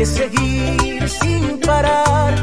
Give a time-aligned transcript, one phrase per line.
[0.00, 2.34] que seguir sin parar.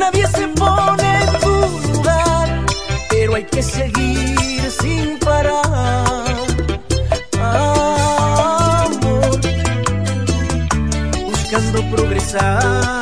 [0.00, 1.54] Nadie se pone en tu
[1.92, 2.66] lugar,
[3.08, 6.34] pero hay que seguir sin parar.
[7.38, 9.40] Amor,
[11.30, 13.01] buscando progresar.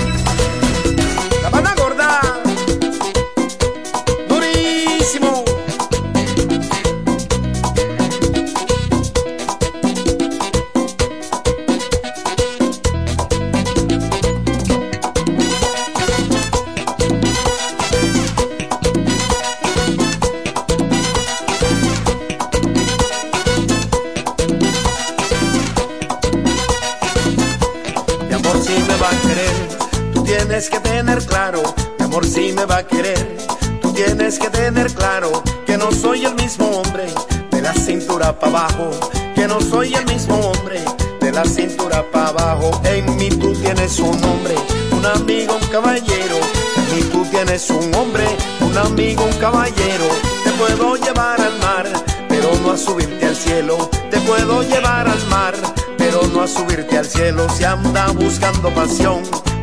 [32.41, 33.37] Si me va a querer,
[33.81, 37.05] tú tienes que tener claro que no soy el mismo hombre
[37.51, 38.89] de la cintura para abajo,
[39.35, 40.83] que no soy el mismo hombre
[41.19, 42.81] de la cintura para abajo.
[42.83, 44.55] En mí tú tienes un hombre,
[44.91, 46.37] un amigo, un caballero.
[46.77, 48.25] En mí tú tienes un hombre,
[48.61, 50.07] un amigo, un caballero.
[50.43, 51.85] Te puedo llevar al mar,
[52.27, 53.87] pero no a subirte al cielo.
[54.09, 55.53] Te puedo llevar al mar,
[55.95, 57.47] pero no a subirte al cielo.
[57.49, 59.21] Se anda buscando pasión,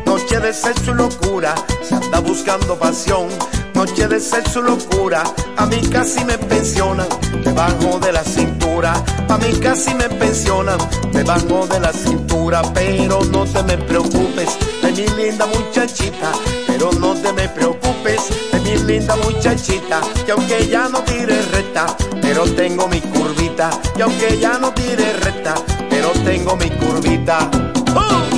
[0.09, 1.53] noche de sexo y locura.
[1.83, 3.27] Se anda buscando pasión,
[3.75, 5.23] noche de sexo y locura.
[5.55, 7.07] A mí casi me pensionan
[7.43, 8.93] debajo de la cintura.
[9.29, 10.79] A mí casi me pensionan
[11.11, 12.63] debajo de la cintura.
[12.73, 16.31] Pero no te me preocupes de mi linda muchachita.
[16.65, 18.21] Pero no te me preocupes
[18.51, 20.01] de mi linda muchachita.
[20.25, 21.85] Que aunque ya no tire recta,
[22.19, 23.69] pero tengo mi curvita.
[23.95, 25.53] Y aunque ya no tire recta,
[25.87, 27.51] pero tengo mi curvita.
[27.95, 28.28] ¡Oh!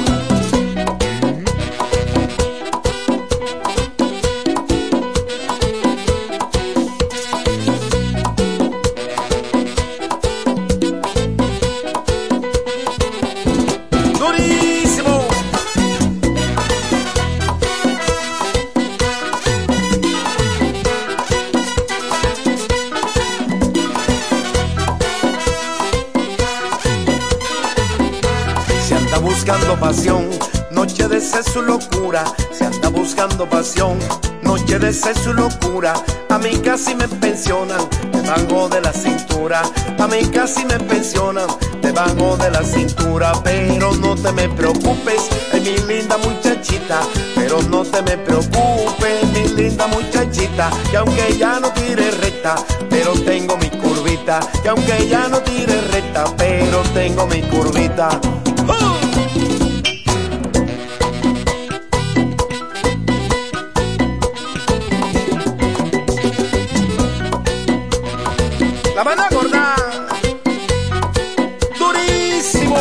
[29.31, 30.30] Buscando pasión,
[30.72, 32.24] noche de sexo y locura.
[32.51, 33.98] Se anda buscando pasión,
[34.44, 35.94] noche de sexo y locura.
[36.30, 37.80] A mí casi me pensionan
[38.12, 39.62] debajo de la cintura.
[40.00, 41.48] A mí casi me pensionan
[41.81, 43.31] debajo de la cintura.
[43.44, 47.00] Pero no te me preocupes, es mi linda muchachita.
[47.36, 50.69] Pero no te me preocupes, mi linda muchachita.
[50.89, 52.56] Que aunque ya no tire recta,
[52.89, 54.42] pero tengo mi curvita.
[54.62, 58.10] Que aunque ya no tire recta, pero tengo mi curvita.
[58.68, 59.11] ¡Oh!
[69.01, 69.75] La banda gorda.
[71.79, 72.77] Durísimo.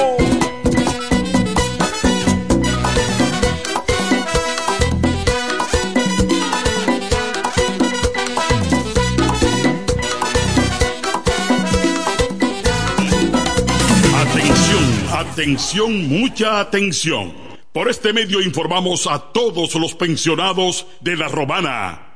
[14.14, 17.32] Atención, atención, mucha atención.
[17.72, 22.09] Por este medio informamos a todos los pensionados de La Romana,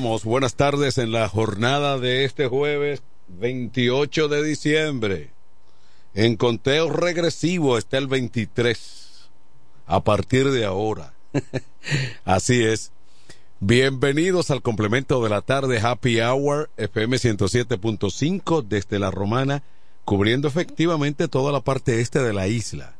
[0.00, 5.30] Buenas tardes en la jornada de este jueves 28 de diciembre.
[6.14, 9.28] En conteo regresivo está el 23.
[9.86, 11.14] A partir de ahora.
[12.24, 12.90] Así es.
[13.60, 19.62] Bienvenidos al complemento de la tarde Happy Hour FM 107.5 desde la Romana,
[20.04, 22.96] cubriendo efectivamente toda la parte este de la isla,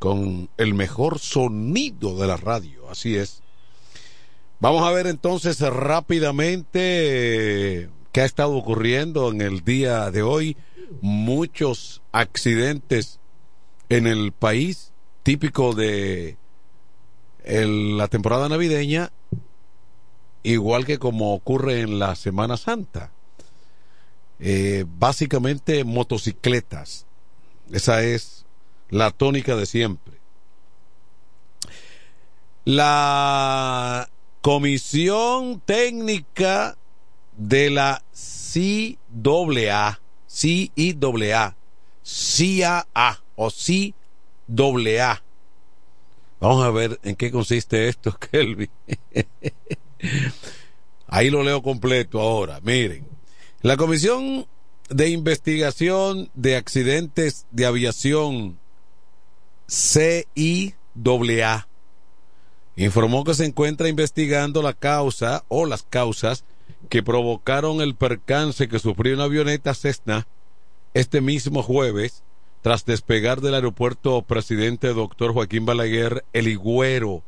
[0.00, 2.90] con el mejor sonido de la radio.
[2.90, 3.42] Así es.
[4.60, 6.68] Vamos a ver entonces rápidamente
[8.12, 10.58] qué ha estado ocurriendo en el día de hoy.
[11.00, 13.20] Muchos accidentes
[13.88, 14.92] en el país,
[15.22, 16.36] típico de
[17.46, 19.12] la temporada navideña,
[20.42, 23.12] igual que como ocurre en la Semana Santa.
[24.40, 27.06] Eh, básicamente motocicletas.
[27.72, 28.44] Esa es
[28.90, 30.18] la tónica de siempre.
[32.66, 34.10] La
[34.42, 36.78] Comisión Técnica
[37.36, 41.56] de la CAA, CIAA,
[42.02, 45.22] CAA o CAA.
[46.40, 48.70] Vamos a ver en qué consiste esto, Kelvin.
[51.06, 52.60] Ahí lo leo completo ahora.
[52.62, 53.06] Miren,
[53.60, 54.46] la Comisión
[54.88, 58.58] de Investigación de Accidentes de Aviación
[59.68, 60.76] CIAA
[62.76, 66.44] informó que se encuentra investigando la causa o las causas
[66.88, 70.26] que provocaron el percance que sufrió una avioneta Cessna
[70.94, 72.22] este mismo jueves
[72.62, 77.22] tras despegar del aeropuerto presidente doctor Joaquín Balaguer El Higüero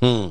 [0.00, 0.28] Mm.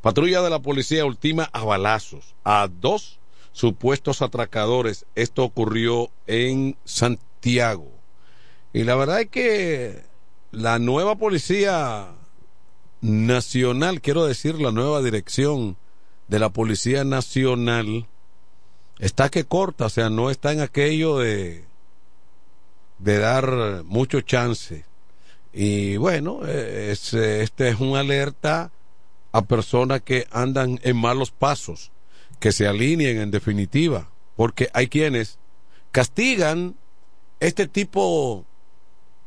[0.00, 3.18] Patrulla de la policía ultima a balazos a dos
[3.52, 5.06] supuestos atracadores.
[5.14, 7.90] Esto ocurrió en Santiago.
[8.72, 10.04] Y la verdad es que
[10.52, 12.08] la nueva policía
[13.00, 15.76] nacional, quiero decir, la nueva dirección
[16.30, 18.06] de la Policía Nacional,
[19.00, 21.64] está que corta, o sea, no está en aquello de,
[23.00, 24.84] de dar mucho chance.
[25.52, 28.70] Y bueno, es, este es un alerta
[29.32, 31.90] a personas que andan en malos pasos,
[32.38, 35.36] que se alineen en definitiva, porque hay quienes
[35.90, 36.76] castigan
[37.40, 38.44] este tipo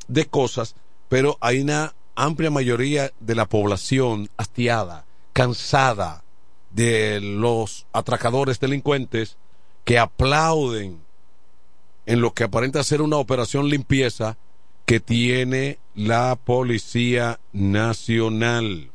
[0.07, 0.75] de cosas,
[1.09, 6.22] pero hay una amplia mayoría de la población hastiada, cansada
[6.73, 9.37] de los atracadores delincuentes
[9.83, 11.01] que aplauden
[12.05, 14.37] en lo que aparenta ser una operación limpieza
[14.85, 18.91] que tiene la Policía Nacional.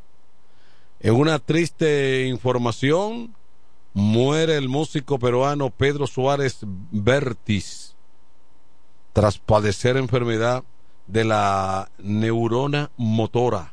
[1.00, 3.34] En una triste información,
[3.94, 7.94] muere el músico peruano Pedro Suárez Bertis
[9.12, 10.64] tras padecer enfermedad
[11.06, 13.72] de la neurona motora.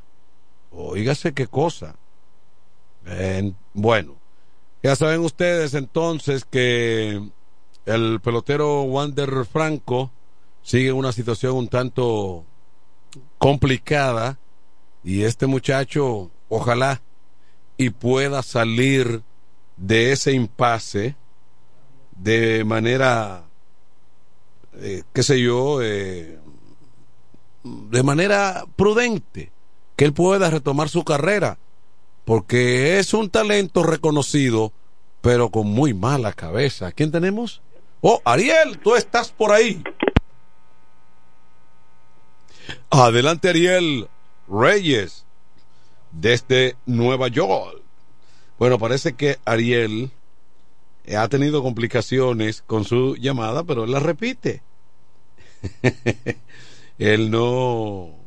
[0.71, 1.95] Oígase qué cosa.
[3.73, 4.15] Bueno,
[4.83, 7.21] ya saben ustedes entonces que
[7.85, 10.11] el pelotero Wander Franco
[10.63, 12.45] sigue en una situación un tanto
[13.37, 14.39] complicada
[15.03, 17.01] y este muchacho ojalá
[17.77, 19.21] y pueda salir
[19.77, 21.15] de ese impasse
[22.15, 23.43] de manera,
[24.75, 26.39] eh, qué sé yo, eh,
[27.63, 29.51] de manera prudente,
[29.95, 31.57] que él pueda retomar su carrera,
[32.25, 34.73] porque es un talento reconocido,
[35.21, 36.91] pero con muy mala cabeza.
[36.91, 37.61] ¿Quién tenemos?
[38.01, 39.81] Oh, Ariel, tú estás por ahí.
[42.89, 44.09] Adelante, Ariel
[44.47, 45.25] Reyes,
[46.11, 47.81] desde Nueva York.
[48.57, 50.11] Bueno, parece que Ariel
[51.15, 54.63] ha tenido complicaciones con su llamada, pero él la repite.
[56.97, 58.24] él no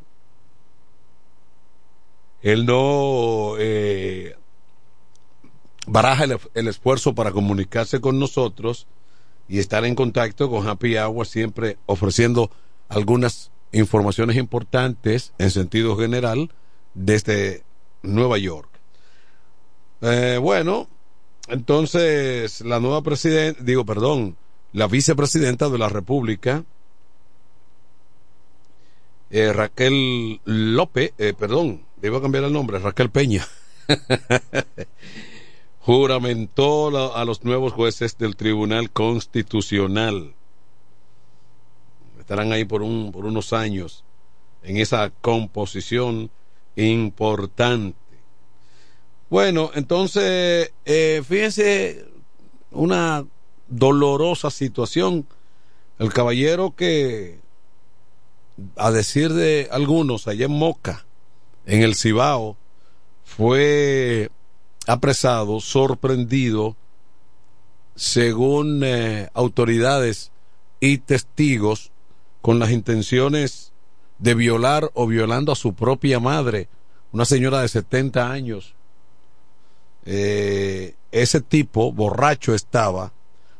[2.41, 4.35] él no eh,
[5.87, 8.87] baraja el, esfuerzo para comunicarse con nosotros
[9.47, 12.51] y estar en contacto con Happy Hour siempre ofreciendo
[12.87, 16.51] algunas informaciones importantes en sentido general
[16.93, 17.63] desde
[18.03, 18.69] Nueva York.
[20.01, 20.87] Eh, bueno,
[21.47, 24.37] entonces la nueva presidenta, digo, perdón,
[24.71, 26.63] la vicepresidenta de la República,
[29.31, 33.47] eh, Raquel López, eh, perdón, debo cambiar el nombre, Raquel Peña,
[35.79, 40.33] juramentó a los nuevos jueces del Tribunal Constitucional.
[42.19, 44.03] Estarán ahí por, un, por unos años
[44.63, 46.29] en esa composición
[46.75, 47.97] importante.
[49.29, 52.05] Bueno, entonces, eh, fíjense,
[52.71, 53.25] una
[53.67, 55.27] dolorosa situación.
[55.97, 57.39] El caballero que
[58.75, 61.05] a decir de algunos, allá en Moca,
[61.69, 62.57] en el Cibao,
[63.23, 64.31] fue
[64.87, 66.75] apresado, sorprendido,
[67.95, 70.31] según eh, autoridades
[70.79, 71.91] y testigos,
[72.41, 73.71] con las intenciones
[74.17, 76.69] de violar o violando a su propia madre,
[77.11, 78.73] una señora de 70 años.
[80.05, 83.11] Eh, ese tipo, borracho estaba,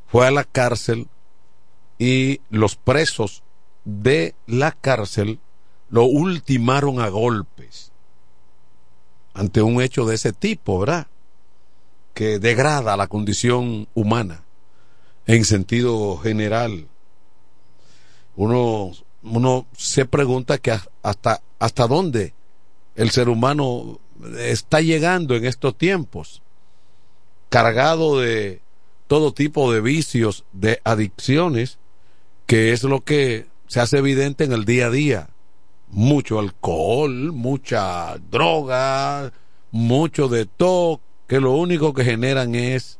[0.07, 1.07] fue a la cárcel
[1.99, 3.43] y los presos
[3.85, 5.39] de la cárcel
[5.89, 7.88] lo ultimaron a golpes
[9.33, 11.07] ante un hecho de ese tipo, ¿verdad?
[12.13, 14.43] Que degrada la condición humana
[15.25, 16.87] en sentido general.
[18.35, 18.91] Uno,
[19.23, 22.33] uno se pregunta que hasta, hasta dónde
[22.95, 23.99] el ser humano
[24.37, 26.41] está llegando en estos tiempos,
[27.49, 28.61] cargado de
[29.07, 31.77] todo tipo de vicios, de adicciones,
[32.45, 35.29] que es lo que se hace evidente en el día a día
[35.89, 39.31] mucho alcohol, mucha droga,
[39.71, 42.99] mucho de todo, que lo único que generan es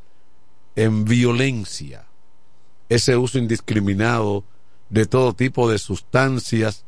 [0.75, 2.05] en violencia,
[2.89, 4.43] ese uso indiscriminado
[4.89, 6.85] de todo tipo de sustancias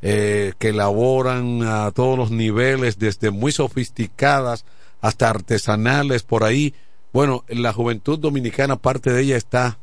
[0.00, 4.64] eh, que elaboran a todos los niveles, desde muy sofisticadas
[5.00, 6.74] hasta artesanales por ahí.
[7.12, 9.78] Bueno, la juventud dominicana, parte de ella está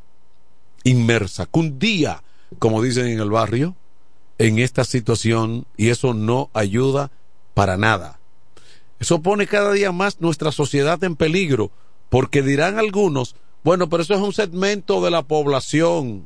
[0.83, 2.23] inmersa, día,
[2.57, 3.75] como dicen en el barrio,
[4.39, 7.11] en esta situación y eso no ayuda
[7.53, 8.19] para nada.
[8.99, 11.71] Eso pone cada día más nuestra sociedad en peligro,
[12.09, 16.25] porque dirán algunos, bueno, pero eso es un segmento de la población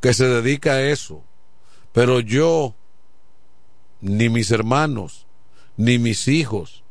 [0.00, 1.22] que se dedica a eso.
[1.92, 2.74] Pero yo,
[4.00, 5.26] ni mis hermanos,
[5.76, 6.84] ni mis hijos,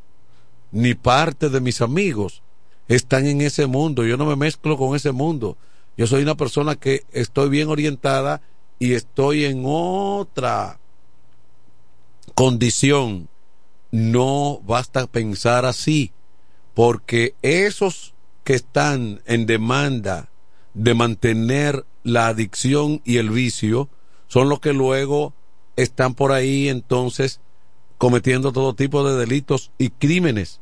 [0.71, 2.43] ni parte de mis amigos
[2.89, 4.05] están en ese mundo.
[4.05, 5.57] Yo no me mezclo con ese mundo.
[5.95, 8.41] Yo soy una persona que estoy bien orientada
[8.79, 10.79] y estoy en otra
[12.35, 13.29] condición.
[13.91, 16.11] No basta pensar así,
[16.73, 18.13] porque esos
[18.43, 20.29] que están en demanda
[20.73, 23.89] de mantener la adicción y el vicio
[24.27, 25.33] son los que luego
[25.75, 27.39] están por ahí entonces
[27.97, 30.59] cometiendo todo tipo de delitos y crímenes.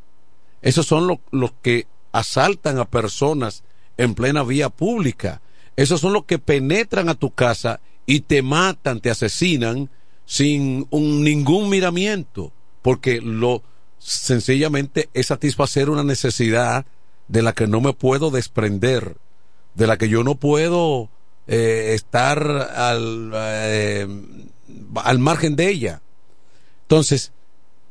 [0.61, 3.63] Esos son los que asaltan a personas
[3.97, 5.41] en plena vía pública.
[5.75, 9.89] Esos son los que penetran a tu casa y te matan, te asesinan
[10.25, 13.63] sin un, ningún miramiento, porque lo
[13.99, 16.85] sencillamente es satisfacer una necesidad
[17.27, 19.17] de la que no me puedo desprender,
[19.73, 21.09] de la que yo no puedo
[21.47, 22.39] eh, estar
[22.75, 24.07] al, eh,
[24.95, 26.01] al margen de ella.
[26.83, 27.31] Entonces,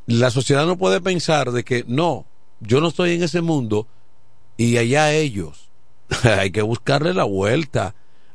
[0.07, 2.27] la sociedad no puede pensar de que no,
[2.61, 3.89] yo no estoy en ese mundo
[4.57, 5.71] y allá ellos.
[6.23, 7.95] Hay que buscarle la vuelta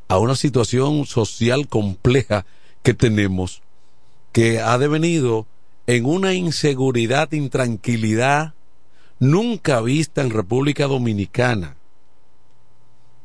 [0.10, 2.46] a una situación social compleja
[2.84, 3.62] que tenemos,
[4.34, 5.46] que ha devenido
[5.88, 8.54] en una inseguridad, intranquilidad
[9.20, 11.78] nunca vista en República Dominicana.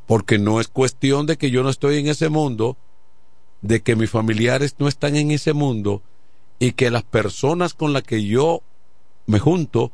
[0.06, 2.76] Porque no es cuestión de que yo no estoy en ese mundo,
[3.62, 6.02] de que mis familiares no están en ese mundo
[6.58, 8.60] y que las personas con las que yo
[9.26, 9.90] me junto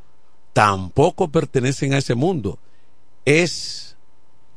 [0.51, 2.59] tampoco pertenecen a ese mundo.
[3.23, 3.95] Es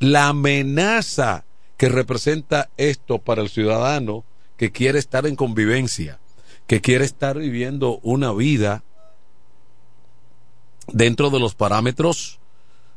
[0.00, 1.44] la amenaza
[1.76, 4.24] que representa esto para el ciudadano
[4.56, 6.20] que quiere estar en convivencia,
[6.66, 8.84] que quiere estar viviendo una vida
[10.88, 12.38] dentro de los parámetros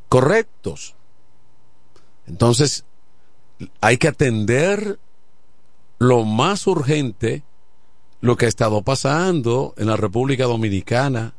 [0.10, 0.96] correctos.
[2.28, 2.86] Entonces,
[3.82, 5.00] hay que atender
[5.98, 7.44] lo más urgente,
[8.22, 11.34] lo que ha estado pasando en la República Dominicana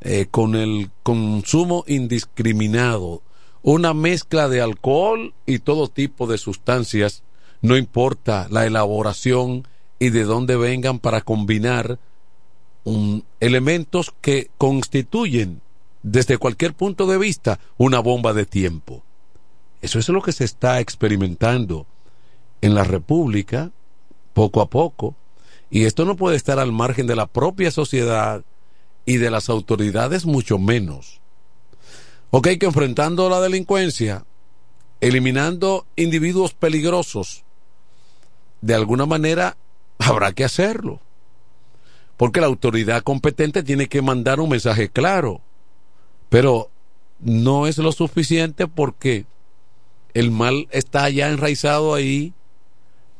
[0.00, 3.22] eh, con el consumo indiscriminado
[3.64, 7.22] una mezcla de alcohol y todo tipo de sustancias,
[7.62, 9.66] no importa la elaboración
[9.98, 11.98] y de dónde vengan para combinar
[13.40, 15.62] elementos que constituyen
[16.02, 19.02] desde cualquier punto de vista una bomba de tiempo.
[19.80, 21.86] Eso es lo que se está experimentando
[22.60, 23.70] en la República
[24.34, 25.14] poco a poco
[25.70, 28.44] y esto no puede estar al margen de la propia sociedad
[29.06, 31.22] y de las autoridades mucho menos.
[32.36, 34.24] Ok, que enfrentando la delincuencia,
[35.00, 37.44] eliminando individuos peligrosos,
[38.60, 39.56] de alguna manera
[39.98, 40.98] habrá que hacerlo.
[42.16, 45.42] Porque la autoridad competente tiene que mandar un mensaje claro.
[46.28, 46.70] Pero
[47.20, 49.26] no es lo suficiente porque
[50.12, 52.32] el mal está ya enraizado ahí,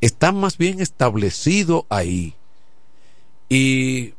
[0.01, 2.33] está más bien establecido ahí.
[3.47, 4.13] Y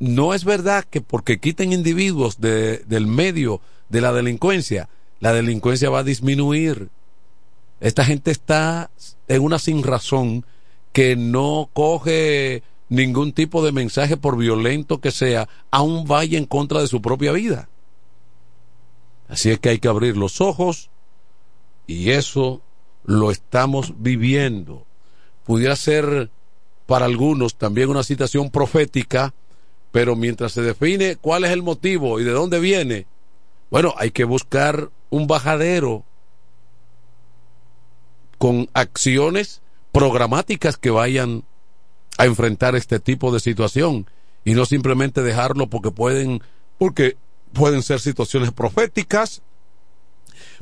[0.00, 3.60] no es verdad que porque quiten individuos del medio
[3.90, 4.88] de la delincuencia,
[5.20, 6.88] la delincuencia va a disminuir.
[7.80, 8.90] Esta gente está
[9.28, 10.46] en una sin razón
[10.92, 16.80] que no coge ningún tipo de mensaje por violento que sea, aún vaya en contra
[16.80, 17.68] de su propia vida.
[19.28, 20.90] Así es que hay que abrir los ojos
[21.86, 22.60] y eso
[23.04, 24.84] lo estamos viviendo.
[25.44, 26.30] Pudiera ser
[26.86, 29.32] para algunos también una situación profética,
[29.92, 33.06] pero mientras se define cuál es el motivo y de dónde viene,
[33.70, 36.04] bueno, hay que buscar un bajadero
[38.38, 41.44] con acciones programáticas que vayan
[42.18, 44.06] a enfrentar este tipo de situación
[44.44, 46.42] y no simplemente dejarlo porque pueden
[46.78, 47.16] porque
[47.52, 49.42] pueden ser situaciones proféticas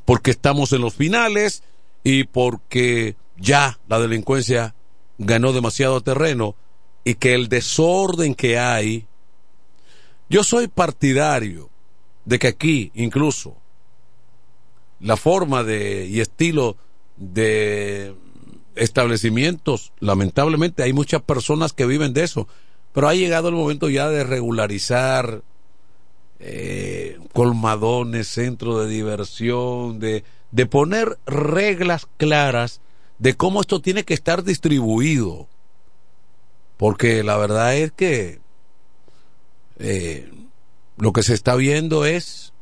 [0.05, 1.63] porque estamos en los finales
[2.03, 4.75] y porque ya la delincuencia
[5.19, 6.57] ganó demasiado terreno
[7.05, 9.07] y que el desorden que hay
[10.29, 11.71] yo soy partidario
[12.29, 13.57] de que aquí incluso
[15.01, 16.77] la forma de y estilo
[17.17, 18.15] de
[18.75, 22.47] establecimientos, lamentablemente hay muchas personas que viven de eso.
[22.93, 25.43] pero ha llegado el momento ya de regularizar
[26.41, 32.81] eh, colmadones, centros de diversión, de, de poner reglas claras
[33.19, 35.49] de cómo esto tiene que estar distribuido.
[36.77, 38.41] Porque la verdad es que
[39.79, 40.31] eh,
[40.99, 42.53] lo que se está viendo es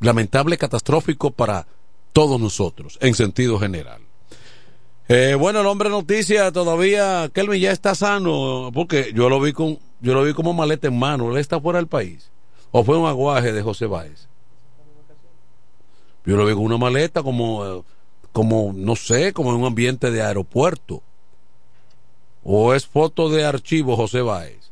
[0.00, 1.66] lamentable, catastrófico para
[2.12, 4.02] todos nosotros, en sentido general.
[5.08, 9.78] Eh, bueno, el hombre noticia todavía, Kelvin ya está sano, porque yo lo vi con,
[10.00, 12.30] yo lo vi como maleta en mano, él está fuera del país.
[12.70, 14.28] O fue un aguaje de José Báez.
[16.24, 17.84] Yo lo vi con una maleta como,
[18.32, 21.02] como, no sé, como en un ambiente de aeropuerto.
[22.44, 24.70] O es foto de archivo José Báez.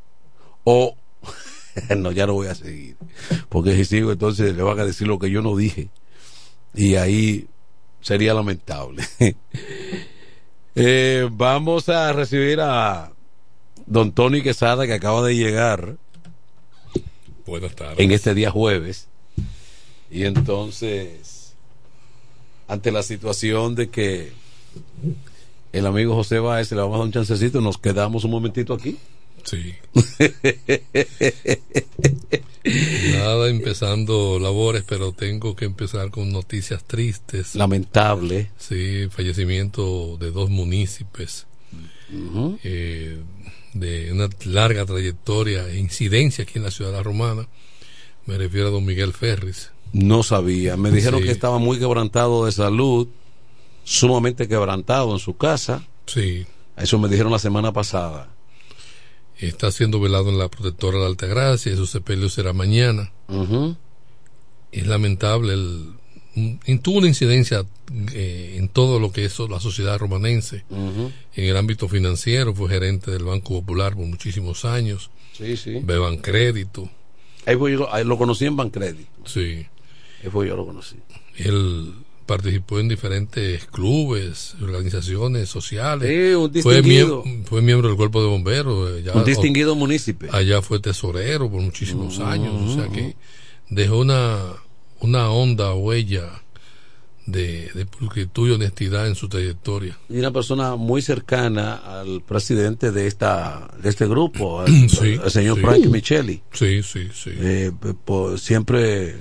[0.65, 0.97] O,
[1.97, 2.97] no, ya no voy a seguir.
[3.49, 5.89] Porque si sigo, entonces le van a decir lo que yo no dije.
[6.75, 7.49] Y ahí
[8.01, 9.05] sería lamentable.
[10.77, 13.13] Eh, vamos a recibir a
[13.87, 15.97] don Tony Quesada que acaba de llegar.
[17.45, 17.99] Buenas tardes.
[17.99, 19.09] En este día jueves.
[20.13, 21.55] Y entonces,
[22.69, 24.33] ante la situación de que
[25.73, 28.97] el amigo José Báez le vamos a dar un chancecito, nos quedamos un momentito aquí.
[29.45, 29.75] Sí.
[33.15, 37.55] Nada, empezando labores, pero tengo que empezar con noticias tristes.
[37.55, 38.51] Lamentable.
[38.59, 41.47] Sí, fallecimiento de dos municipios.
[42.65, 43.19] eh,
[43.73, 47.47] de una larga trayectoria e incidencia aquí en la ciudad romana.
[48.27, 49.71] Me refiero a don Miguel Ferris.
[49.93, 50.77] No sabía.
[50.77, 51.27] Me dijeron Sí.
[51.27, 53.07] que estaba muy quebrantado de salud,
[53.85, 55.87] sumamente quebrantado en su casa.
[56.07, 56.47] Sí.
[56.77, 58.29] Eso me dijeron la semana pasada.
[59.41, 63.11] Está siendo velado en la protectora de la Altagracia y su sepelio será mañana.
[64.73, 65.55] Es lamentable.
[65.55, 65.93] El,
[66.37, 67.65] un- tuvo una incidencia
[68.13, 70.65] eh, en todo lo que es la sociedad romanense.
[70.71, 71.13] En
[71.45, 75.11] el ámbito financiero fue gerente del Banco Popular por muchísimos años.
[75.33, 75.81] Sí, sí.
[75.83, 76.91] Beban crédito.
[77.47, 79.07] Ahí fue yo- ahí lo conocí en Bancredit.
[79.25, 79.67] Sí.
[80.23, 80.97] Ahí fue yo lo conocí.
[81.37, 81.95] Él
[82.31, 86.09] participó en diferentes clubes, organizaciones sociales.
[86.09, 87.25] Sí, un fue, distinguido.
[87.25, 88.91] miem- fue miembro del cuerpo de bomberos.
[88.91, 90.33] eh, ya- Un distinguido municipio.
[90.33, 92.55] Allá fue tesorero por muchísimos años.
[92.71, 93.17] O sea que
[93.69, 94.39] dejó una,
[95.01, 96.43] una honda huella
[97.27, 99.97] de, de pulcritud y honestidad en su trayectoria.
[100.09, 105.31] Y una persona muy cercana al presidente de esta de este grupo, al, Sí, al
[105.31, 105.63] señor sí.
[105.63, 106.43] Frank Micheli.
[106.53, 107.31] Sí, sí, sí.
[107.39, 107.73] Eh,
[108.37, 109.17] siempre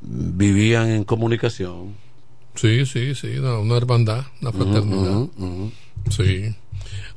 [0.00, 1.94] vivían en comunicación.
[2.54, 5.26] Sí, sí, sí, una, una hermandad, una fraternidad.
[6.10, 6.54] Sí.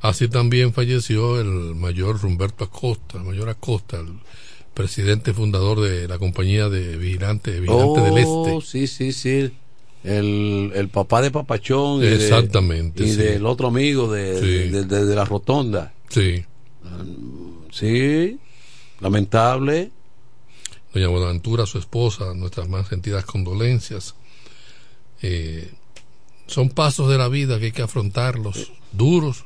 [0.02, 4.08] Así también falleció el mayor Humberto Acosta, el mayor Acosta, el
[4.74, 8.28] presidente fundador de la compañía de vigilantes Vigilante del Este.
[8.30, 9.50] Oh, sí, sí, sí.
[10.02, 11.98] El, el papá de Papachón.
[12.02, 14.68] y de- Exactamente, y del otro amigo de, Sí.
[14.70, 15.92] de, de- de la Rotonda.
[16.08, 16.42] Sí.
[17.70, 18.38] Sí,
[19.00, 19.90] lamentable.
[20.92, 24.14] Doña Buenaventura, su esposa, nuestras más sentidas condolencias.
[25.22, 25.70] Eh,
[26.46, 29.44] son pasos de la vida que hay que afrontarlos, duros,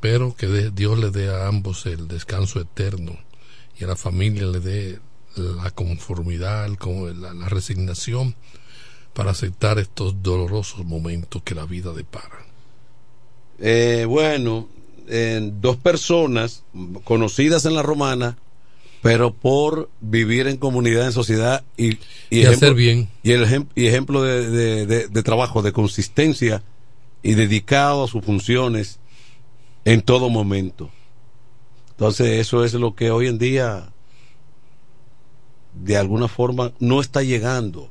[0.00, 3.18] pero que Dios le dé a ambos el descanso eterno
[3.78, 4.98] y a la familia le dé
[5.36, 8.34] la conformidad, el- la, la resignación
[9.12, 12.46] para aceptar estos dolorosos momentos que la vida depara.
[13.58, 14.68] Eh, bueno,
[15.08, 16.62] eh, dos personas
[17.04, 18.38] conocidas en la romana,
[19.02, 21.98] pero por vivir en comunidad, en sociedad y,
[22.30, 23.08] Y hacer bien.
[23.22, 26.62] Y, el ejem- y ejemplo de, de- de- de trabajo, de consistencia
[27.22, 28.98] y dedicado a sus funciones
[29.84, 30.90] en todo momento.
[31.92, 33.92] Entonces, eso es lo que hoy en día,
[35.74, 37.90] de alguna forma, no está llegando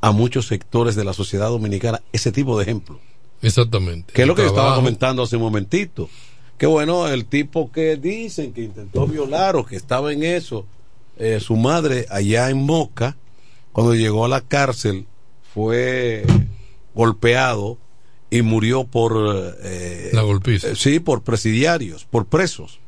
[0.00, 3.00] a muchos sectores de la sociedad dominicana, ese tipo de ejemplo.
[3.42, 4.12] Exactamente.
[4.12, 6.08] Que es lo que yo estaba comentando hace un momentito.
[6.58, 10.66] Que bueno, el tipo que dicen que intentó violar o que estaba en eso,
[11.18, 13.16] eh, su madre allá en Moca,
[13.72, 15.06] cuando llegó a la cárcel,
[15.52, 16.24] fue
[16.94, 17.78] golpeado
[18.30, 19.54] y murió por...
[19.62, 20.68] eh, La golpiza.
[20.68, 22.80] eh, sí, por presidiarios, por presos.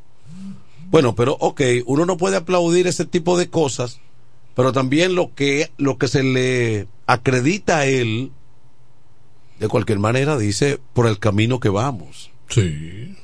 [0.89, 3.99] Bueno, pero ok, uno no puede aplaudir ese tipo de cosas,
[4.55, 8.31] pero también lo que, lo que se le acredita a él,
[9.59, 12.31] de cualquier manera, dice por el camino que vamos.
[12.49, 13.15] Sí.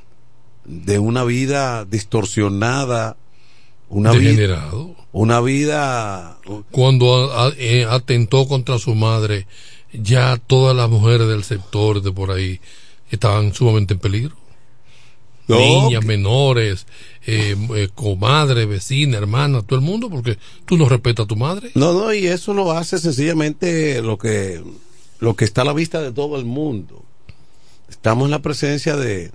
[0.65, 3.17] De una vida distorsionada,
[3.89, 4.69] una vida,
[5.11, 6.37] una vida,
[6.71, 9.47] Cuando a- a- eh, atentó contra su madre,
[9.93, 12.59] ya todas las mujeres del sector de por ahí
[13.11, 14.35] estaban sumamente en peligro.
[15.47, 16.87] No, Niñas, menores,
[17.27, 21.69] eh, eh, comadre, vecina, hermana, todo el mundo, porque tú no respetas a tu madre.
[21.75, 24.63] No, no, y eso lo hace sencillamente lo que,
[25.19, 27.03] lo que está a la vista de todo el mundo.
[27.89, 29.31] Estamos en la presencia de,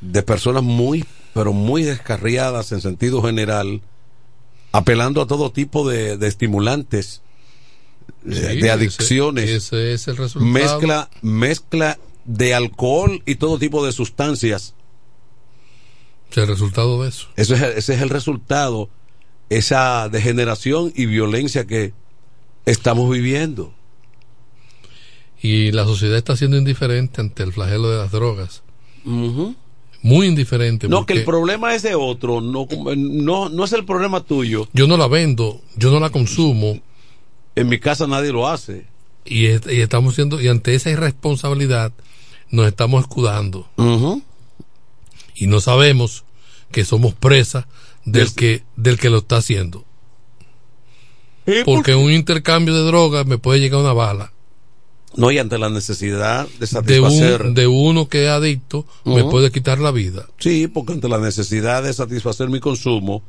[0.00, 3.80] de personas muy, pero muy descarriadas en sentido general,
[4.72, 7.22] apelando a todo tipo de, de estimulantes,
[8.22, 9.48] de, Sí, de adicciones.
[9.50, 10.50] ese es el resultado.
[10.52, 14.74] Mezcla, mezcla de alcohol y todo tipo de sustancias.
[16.34, 17.28] El resultado de eso.
[17.36, 18.90] Eso es, ese es el resultado,
[19.48, 21.94] esa degeneración y violencia que
[22.66, 23.72] estamos viviendo.
[25.40, 28.62] Y la sociedad está siendo indiferente ante el flagelo de las drogas.
[29.04, 29.54] Ujú.
[30.06, 30.88] Muy indiferente.
[30.88, 34.68] No, que el problema es de otro, no, no, no es el problema tuyo.
[34.72, 36.80] Yo no la vendo, yo no la consumo.
[37.56, 38.86] En mi casa nadie lo hace.
[39.24, 41.92] Y estamos siendo, y ante esa irresponsabilidad
[42.50, 43.68] nos estamos escudando.
[45.34, 46.22] Y no sabemos
[46.70, 47.66] que somos presa
[48.04, 49.84] del que, del que lo está haciendo.
[51.64, 54.32] Porque en un intercambio de drogas me puede llegar una bala.
[55.14, 57.42] No, y ante la necesidad de De, satisfacer.
[57.42, 60.26] un, de uno que es adicto me puede quitar la vida.
[60.38, 63.22] Sí, porque ante la necesidad de satisfacer mi consumo,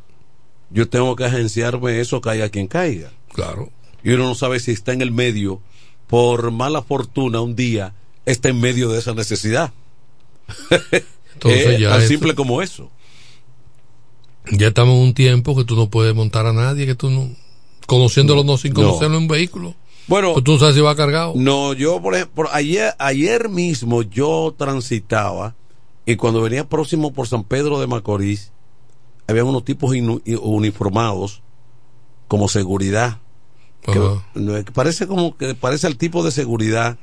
[0.70, 3.12] yo tengo que agenciarme eso, caiga quien caiga.
[3.32, 3.72] Claro.
[4.04, 5.62] Y uno no sabe si está en el medio,
[6.08, 7.94] por mala fortuna, un día
[8.26, 9.72] está en medio de esa necesidad.
[11.34, 12.90] Entonces Eh, ya tan simple como eso.
[14.52, 17.30] Ya estamos en un tiempo que tú no puedes montar a nadie, que tú no,
[17.86, 18.82] conociéndolo no sin No.
[18.82, 19.76] conocerlo en un vehículo.
[20.08, 21.34] Bueno, tú no sabes si va cargado.
[21.36, 25.55] No, yo por ejemplo, ayer, ayer mismo yo transitaba
[26.05, 28.51] y cuando venía próximo por San Pedro de Macorís,
[29.28, 31.41] había unos tipos uniformados
[32.28, 33.20] como seguridad.
[33.82, 36.97] Que parece como que parece el tipo de seguridad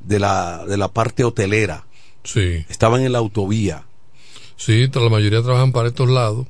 [0.00, 1.86] de la, de la parte hotelera.
[2.24, 2.64] Sí.
[2.68, 3.84] Estaban en la autovía.
[4.56, 6.46] Sí, la mayoría trabajan para estos lados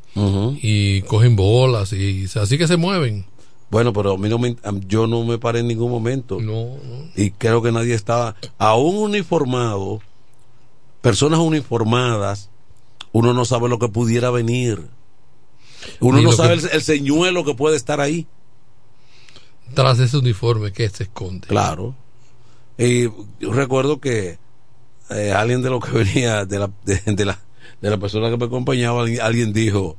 [0.62, 3.26] y cogen bolas y así que se mueven.
[3.70, 4.56] Bueno, pero a mí no me,
[4.86, 6.40] yo no me paré en ningún momento.
[6.40, 6.76] No,
[7.16, 10.00] Y creo que nadie estaba, aún uniformado,
[11.00, 12.48] personas uniformadas,
[13.12, 14.86] uno no sabe lo que pudiera venir.
[16.00, 18.26] Uno Ni no sabe que- el, el señuelo que puede estar ahí.
[19.74, 21.48] Tras ese uniforme que se esconde.
[21.48, 21.94] Claro.
[22.78, 23.04] Y
[23.40, 24.38] yo recuerdo que
[25.10, 27.38] eh, alguien de lo que venía, de la, de, de la,
[27.80, 29.96] de la persona que me acompañaba, alguien dijo,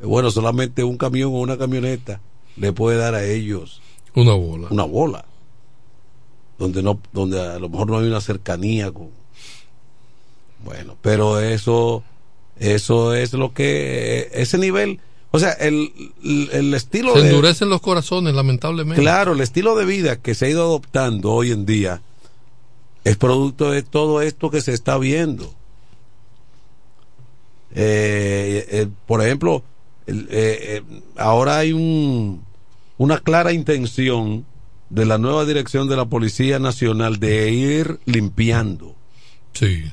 [0.00, 2.20] bueno, solamente un camión o una camioneta
[2.60, 3.80] le puede dar a ellos
[4.14, 4.68] Una bola.
[4.70, 5.24] una bola.
[6.58, 9.08] Donde no, donde a lo mejor no hay una cercanía con.
[10.62, 12.02] Bueno, pero eso,
[12.58, 15.00] eso es lo que, ese nivel,
[15.30, 15.90] o sea, el,
[16.52, 19.00] el, estilo Se de, endurecen los corazones, lamentablemente.
[19.00, 22.02] Claro, el estilo de vida que se ha ido adoptando hoy en día
[23.04, 25.54] es producto de todo esto que se está viendo.
[27.74, 29.62] Eh, eh, por ejemplo,
[30.06, 30.82] el- eh, eh,
[31.16, 32.42] ahora hay un,
[33.00, 34.44] una clara intención
[34.90, 38.94] de la nueva dirección de la Policía Nacional de ir limpiando
[39.54, 39.84] Sí.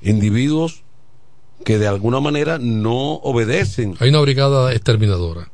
[0.00, 0.84] individuos
[1.64, 3.96] que de alguna manera no obedecen.
[3.98, 5.50] Hay una brigada exterminadora.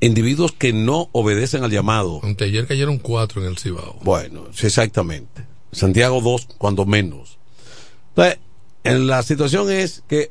[0.00, 2.20] Individuos que no obedecen al llamado.
[2.22, 3.98] Anteayer cayeron cuatro en el Cibao.
[4.02, 5.44] Bueno, sí, exactamente.
[5.72, 7.38] Santiago 2, cuando menos.
[8.16, 8.38] Entonces,
[8.82, 10.30] en la situación es que,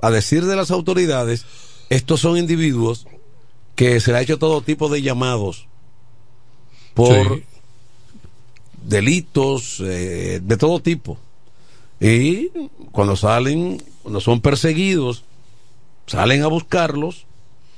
[0.00, 1.44] a decir de las autoridades,
[1.90, 3.08] estos son individuos
[3.76, 5.68] que se le ha hecho todo tipo de llamados
[6.94, 7.44] por Sí.
[8.82, 11.18] delitos eh, de todo tipo.
[12.00, 12.48] Y
[12.92, 15.24] cuando salen, cuando son perseguidos,
[16.06, 17.26] salen a buscarlos,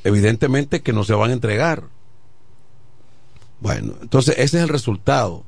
[0.04, 1.84] evidentemente que no se van a entregar.
[3.60, 5.42] Bueno, entonces ese es el resultado.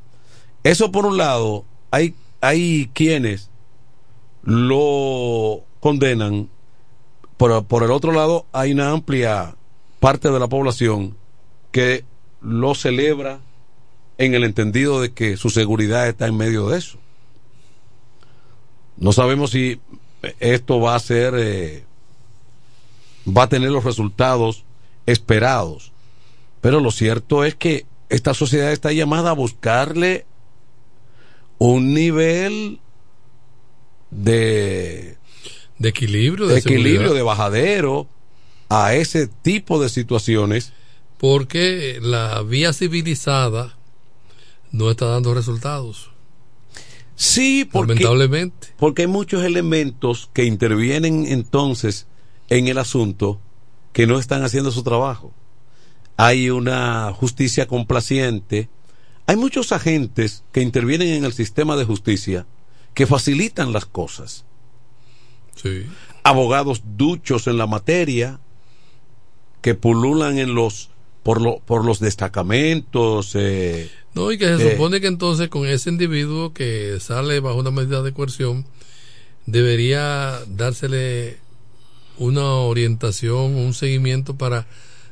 [0.65, 3.51] Eso por un lado, hay, hay quienes
[4.43, 6.49] lo condenan,
[7.37, 9.55] pero por el otro lado hay una amplia
[10.01, 11.17] parte de la población
[11.71, 12.05] que
[12.41, 13.41] lo celebra
[14.19, 16.99] en el entendido de que su seguridad está en medio de eso.
[18.97, 19.81] No sabemos si
[20.41, 21.85] esto va a ser, eh,
[23.27, 24.65] va a tener los resultados
[25.07, 25.93] esperados,
[26.61, 30.27] pero lo cierto es que esta sociedad está llamada a buscarle
[31.59, 32.81] un nivel
[34.11, 35.17] de,
[35.79, 37.15] De equilibrio, de, de equilibrio, seguridad.
[37.15, 38.07] de bajadero
[38.71, 40.73] a ese tipo de situaciones.
[41.19, 43.77] Porque la vía civilizada
[44.73, 46.11] no está dando resultados.
[47.17, 48.69] Sí, porque, Lamentablemente.
[48.79, 52.07] porque hay muchos elementos que intervienen entonces
[52.49, 53.39] en el asunto
[53.93, 55.35] que no están haciendo su trabajo.
[56.17, 58.71] Hay una justicia complaciente.
[59.27, 62.47] Hay muchos agentes que intervienen en el sistema de justicia
[62.95, 64.47] que facilitan las cosas.
[65.57, 65.87] Sí.
[66.23, 68.41] Abogados duchos en la materia
[69.61, 70.91] que pululan en los
[71.23, 73.33] por, lo, por los destacamentos.
[73.35, 77.59] eh, No, y que se eh, supone que entonces con ese individuo que sale bajo
[77.59, 78.67] una medida de coerción,
[79.47, 81.39] debería dársele
[82.19, 84.67] una orientación, un seguimiento para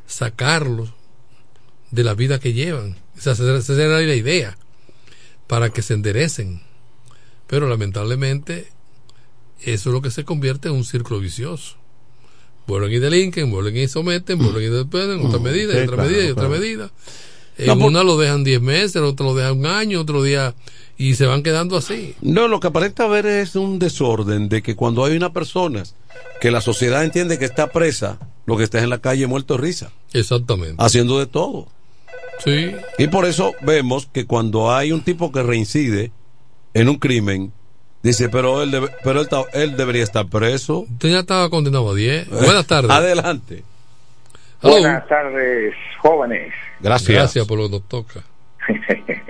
[0.07, 0.91] sacarlos
[1.91, 2.97] de la vida que llevan.
[3.17, 4.57] Esa sería la idea,
[5.47, 6.63] para que se enderecen.
[7.47, 8.69] Pero lamentablemente
[9.61, 11.78] eso es lo que se convierte en un círculo vicioso.
[12.69, 16.31] Vuelven y delinquen, vuelven y someten, vuelven y despeden, otra medida, y otra medida, y
[16.31, 16.91] otra medida.
[17.57, 20.55] En una lo dejan 10 meses, en otra lo dejan un año, otro día,
[20.99, 22.15] y se van quedando así.
[22.21, 25.83] No, lo que aparenta ver es un desorden de que cuando hay una persona
[26.43, 29.63] que la sociedad entiende que está presa, lo que está en la calle muerto de
[29.63, 29.91] risa.
[30.13, 30.75] Exactamente.
[30.77, 31.69] Haciendo de todo.
[32.45, 32.73] Sí.
[32.99, 36.13] Y por eso vemos que cuando hay un tipo que reincide
[36.75, 37.51] en un crimen,
[38.03, 39.21] dice, pero él, debe- pero
[39.53, 40.81] él, debería estar preso.
[40.81, 42.29] Usted ya estaba condenado a 10.
[42.31, 42.91] Buenas tardes.
[42.91, 43.63] Adelante.
[44.63, 44.81] Hello.
[44.81, 46.53] Buenas tardes, jóvenes.
[46.81, 47.17] Gracias.
[47.17, 48.21] Gracias por lo que nos toca.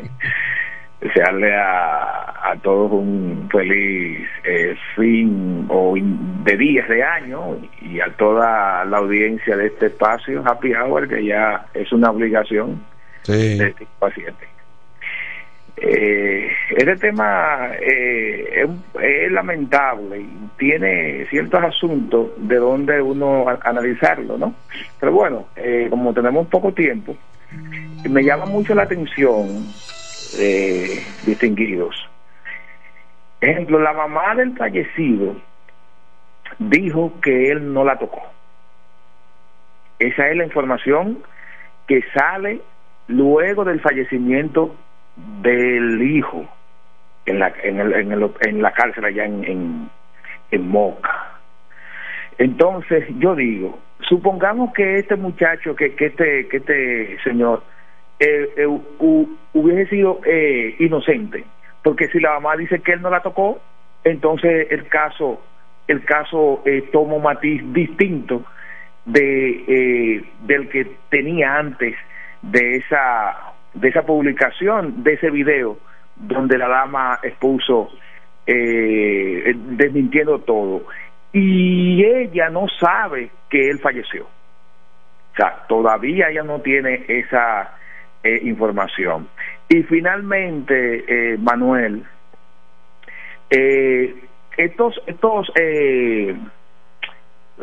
[1.00, 8.00] Desearle a, a todos un feliz eh, fin o in- de días de año y
[8.00, 12.84] a toda la audiencia de este espacio, Happy Hour, que ya es una obligación
[13.22, 13.58] Sí.
[13.58, 14.32] de 5 a 7.
[15.80, 24.36] Eh, este tema eh, es, es lamentable y tiene ciertos asuntos de donde uno analizarlo,
[24.36, 24.54] ¿no?
[24.98, 27.16] Pero bueno, eh, como tenemos poco tiempo,
[28.08, 29.66] me llama mucho la atención,
[30.38, 31.96] eh, distinguidos.
[33.40, 35.36] Ejemplo, la mamá del fallecido
[36.58, 38.22] dijo que él no la tocó.
[39.98, 41.18] Esa es la información
[41.86, 42.60] que sale
[43.06, 44.74] luego del fallecimiento
[45.42, 46.46] del hijo
[47.26, 49.44] en la, en el- en el- en la cárcel allá en,
[50.50, 51.26] en, Moca.
[52.38, 57.62] Entonces, yo digo, supongamos que este muchacho, que, que este, que este señor,
[58.20, 61.44] eh, eh, hu- hubiese sido eh, inocente,
[61.82, 63.60] porque si la mamá dice que él no la tocó,
[64.04, 65.42] entonces el caso,
[65.88, 68.44] el caso eh, toma un matiz distinto
[69.04, 69.64] de
[70.16, 71.94] eh, del que tenía antes
[72.42, 75.78] de esa de esa publicación de ese video
[76.16, 77.90] donde la dama expuso
[78.46, 80.84] eh, desmintiendo todo
[81.32, 87.76] y ella no sabe que él falleció o sea todavía ella no tiene esa
[88.22, 89.28] eh, información
[89.68, 92.04] y finalmente eh, Manuel
[93.50, 94.14] eh,
[94.56, 96.34] estos estos eh,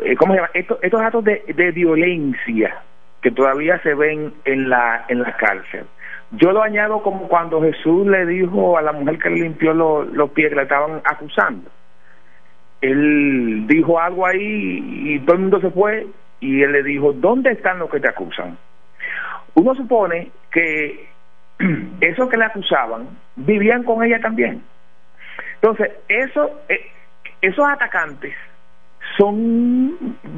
[0.02, 0.50] eh, ¿cómo se llama?
[0.54, 2.82] Estos, estos actos de, de violencia
[3.22, 5.86] que todavía se ven en la en la cárcel.
[6.32, 10.04] Yo lo añado como cuando Jesús le dijo a la mujer que le limpió lo-
[10.04, 11.70] los pies que la estaban acusando.
[12.80, 14.82] Él dijo algo ahí
[15.14, 16.06] y todo el mundo se fue
[16.40, 18.58] y él le dijo, ¿dónde están los que te acusan?
[19.54, 21.08] Uno supone que
[22.00, 24.62] esos que le acusaban vivían con ella también.
[25.54, 26.30] Entonces, eh,
[27.40, 28.34] esos atacantes
[29.16, 29.96] son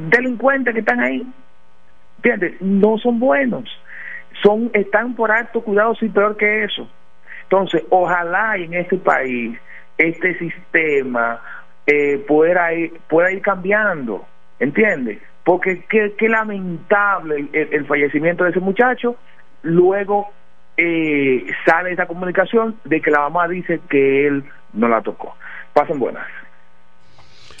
[0.09, 1.27] delincuentes que están ahí.
[2.17, 2.61] ¿Entiendes?
[2.61, 3.65] No son buenos.
[4.43, 6.89] Son, están por alto cuidado y peor que eso.
[7.43, 9.59] Entonces, ojalá en este país
[9.97, 11.41] este sistema
[11.85, 14.25] eh, pueda, ir, pueda ir cambiando.
[14.59, 15.19] ¿Entiendes?
[15.43, 19.15] Porque qué, qué lamentable el, el fallecimiento de ese muchacho.
[19.63, 20.29] Luego
[20.77, 25.35] eh, sale esa comunicación de que la mamá dice que él no la tocó.
[25.73, 26.25] Pasen buenas.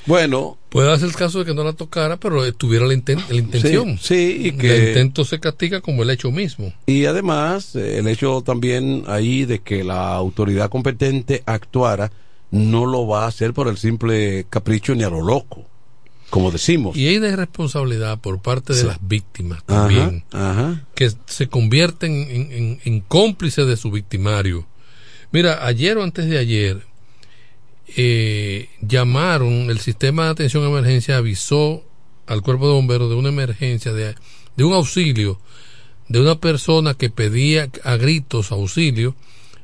[0.05, 0.57] Bueno.
[0.69, 3.97] Puede darse el caso de que no la tocara, pero tuviera la, inten- la intención.
[3.97, 6.73] Sí, sí, y que- El intento se castiga como el hecho mismo.
[6.85, 12.11] Y además, el hecho también ahí de que la autoridad competente actuara
[12.51, 15.65] no lo va a hacer por el simple capricho ni a lo loco,
[16.29, 16.95] como decimos.
[16.95, 18.85] Y hay una irresponsabilidad por parte de Sí.
[18.87, 20.83] las víctimas Ajá, también, ajá.
[20.95, 24.67] que se convierten en, en- en cómplices de su victimario.
[25.31, 26.81] Mira, ayer o antes de ayer,
[27.95, 31.83] eh, llamaron, el sistema de atención a emergencia avisó
[32.27, 34.15] al cuerpo de bomberos de una emergencia, de,
[34.55, 35.39] de un auxilio,
[36.07, 39.15] de una persona que pedía a gritos auxilio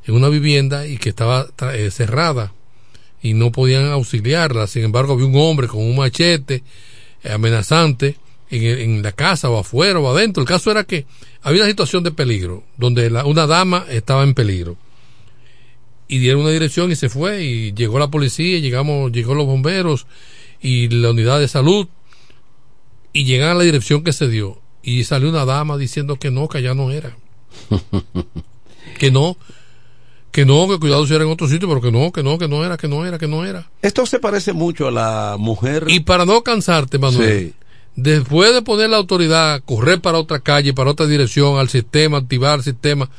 [0.05, 2.53] en una vivienda y que estaba eh, cerrada
[3.21, 4.67] y no podían auxiliarla.
[4.67, 6.63] Sin embargo, había un hombre con un machete
[7.23, 8.17] eh, amenazante
[8.51, 10.41] en, en la casa o afuera o adentro.
[10.41, 11.05] El caso era que
[11.41, 14.77] había una situación de peligro, donde la- una dama estaba en peligro.
[16.07, 20.05] Y dieron una dirección y se fue y llegó la policía, llegamos, llegó los bomberos
[20.61, 21.87] y la unidad de salud
[23.11, 26.47] y llegan a la dirección que se dio y salió una dama diciendo que no,
[26.47, 27.17] que allá no era.
[28.99, 29.37] que no,
[30.31, 32.47] que no, que cuidado si era en otro sitio, pero que no, que no, que
[32.47, 33.69] no era, que no era, que no era.
[33.81, 35.85] Esto se parece mucho a la mujer.
[35.87, 37.53] Y para no cansarte, Manuel, Sí.
[37.95, 42.59] después de poner la autoridad correr para otra calle, para otra dirección, al sistema, activar
[42.59, 43.09] el sistema,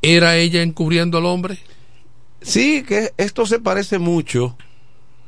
[0.00, 1.58] ¿era ella encubriendo al hombre?
[2.42, 4.56] Sí, que esto se parece mucho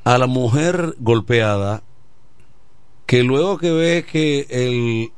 [0.05, 1.83] a la mujer golpeada
[3.07, 5.13] que luego que ve que el,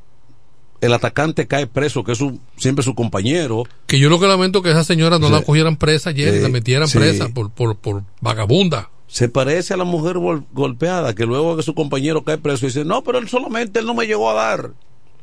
[0.80, 3.64] el atacante cae preso, que es su, siempre su compañero.
[3.86, 5.32] Que yo lo que lamento es que esa señora no Sí.
[5.32, 6.98] la cogieran presa ayer, Sí, la metieran sí.
[6.98, 8.90] presa por, por, por vagabunda.
[9.08, 12.84] Se parece a la mujer gol- golpeada, que luego que su compañero cae preso dice,
[12.84, 14.72] no, pero él solamente él no me llegó a dar.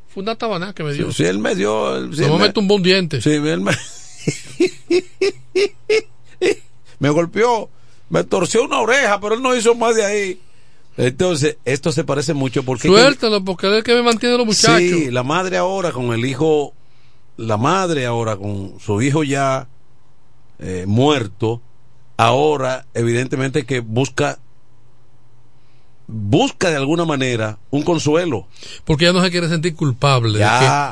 [0.08, 1.12] Fue una tabaná que me dio.
[1.12, 1.98] Si él me dio...
[1.98, 3.22] él- sí, No él me me- meto un buen diente.
[3.22, 3.74] Sí, él me...
[7.00, 7.70] me golpeó,
[8.10, 10.40] me torció una oreja, pero él no hizo más de ahí.
[10.98, 12.88] Entonces, esto se parece mucho porque...
[12.88, 14.80] Suéltalo, porque él es el que me mantiene los muchachos.
[14.80, 16.74] Sí, la madre ahora con el hijo,
[17.38, 19.68] la madre ahora con su hijo ya
[20.60, 21.62] eh, muerto,
[22.16, 24.40] ahora evidentemente que busca,
[26.08, 28.48] busca de alguna manera un consuelo.
[28.86, 30.46] Porque ella no se quiere sentir culpable de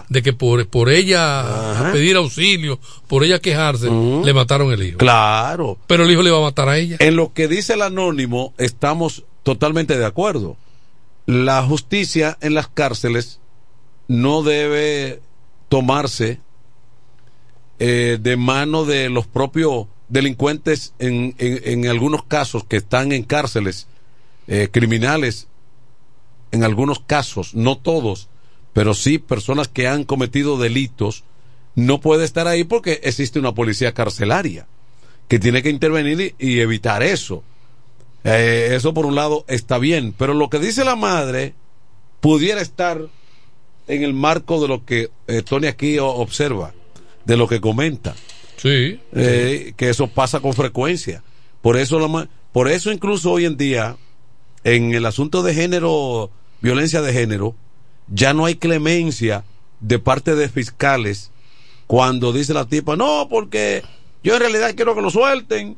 [0.07, 4.97] que, de que por, por ella pedir auxilio, por ella quejarse, le mataron el hijo.
[4.97, 5.78] Claro.
[5.88, 6.97] Pero el hijo le iba a matar a ella.
[6.99, 10.55] En lo que dice el anónimo estamos totalmente de acuerdo.
[11.26, 13.39] La justicia en las cárceles
[14.07, 15.22] no debe
[15.70, 16.39] tomarse
[17.80, 23.24] eh, de mano de los propios delincuentes en, en- en algunos casos que están en
[23.24, 23.88] cárceles
[24.48, 25.48] eh, criminales,
[26.52, 28.30] en algunos casos, no todos,
[28.74, 31.24] pero sí personas que han cometido delitos,
[31.76, 34.68] no puede estar ahí porque existe una policía carcelaria
[35.28, 37.44] que tiene que intervenir y, y evitar eso.
[38.24, 41.56] Eh, eso por un lado está bien, pero lo que dice la madre
[42.20, 43.02] pudiera estar
[43.88, 46.74] en el marco de lo que eh, Tony aquí observa,
[47.26, 48.16] de lo que comenta.
[48.58, 49.00] Sí.
[49.14, 51.24] Eh, que eso pasa con frecuencia.
[51.62, 53.98] Por eso, la por eso incluso hoy en día,
[54.64, 56.30] en el asunto de género,
[56.62, 57.55] violencia de género,
[58.07, 59.43] ya no hay clemencia
[59.80, 61.32] de parte de fiscales
[61.88, 63.84] cuando dice la tipa, no, porque
[64.24, 65.76] yo en realidad quiero que lo suelten,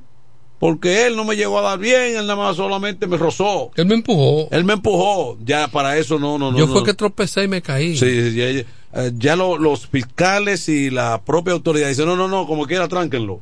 [0.59, 3.71] porque él no me llegó a dar bien, él nada más solamente me rozó.
[3.75, 4.47] Él me empujó.
[4.51, 5.37] Él me empujó.
[5.43, 6.57] Ya para eso no, no, no.
[6.57, 6.73] Yo no.
[6.73, 7.97] fue que tropecé y me caí.
[7.97, 8.59] Sí, ya, ya,
[8.93, 12.87] eh, ya lo- los fiscales y la propia autoridad dicen, no, no, no, como quiera,
[12.87, 13.41] tránquenlo.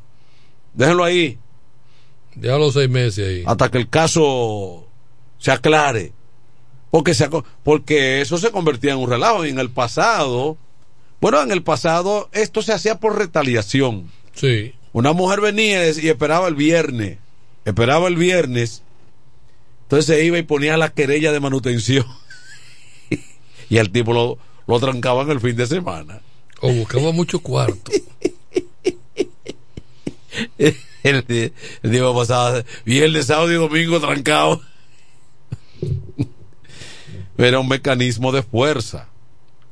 [0.73, 1.37] Déjenlo ahí.
[2.37, 3.43] Ya a los seis meses ahí.
[3.45, 4.87] Hasta que el caso
[5.41, 6.13] se aclare.
[6.91, 7.29] Porque, se,
[7.63, 9.45] porque eso se convertía en un relajo.
[9.45, 10.57] Y en el pasado,
[11.19, 14.09] bueno, en el pasado esto se hacía por retaliación.
[14.33, 14.73] Sí.
[14.93, 17.17] Una mujer venía y esperaba el viernes.
[17.65, 18.83] Esperaba el viernes.
[19.83, 22.05] Entonces se iba y ponía la querella de manutención.
[23.69, 24.37] y el tipo lo,
[24.67, 26.21] lo trancaban el fin de semana.
[26.59, 27.91] O buscaba mucho cuarto.
[30.57, 34.61] el, el día pasado, viernes, sábado y domingo trancado.
[37.37, 39.07] Era un mecanismo de fuerza.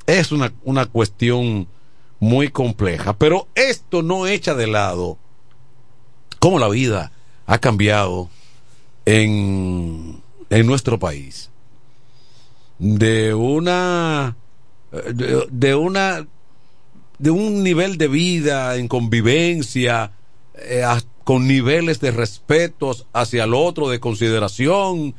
[0.07, 1.67] Es una, una cuestión
[2.19, 3.13] muy compleja.
[3.17, 5.17] Pero esto no echa de lado
[6.39, 7.11] cómo la vida
[7.45, 8.29] ha cambiado
[9.05, 11.49] en, en nuestro país.
[12.77, 14.35] De una.
[14.91, 16.27] De, una.
[17.17, 20.13] De un nivel de vida en convivencia,
[20.55, 20.83] eh,
[21.23, 25.15] con niveles de respetos hacia el otro, de consideración.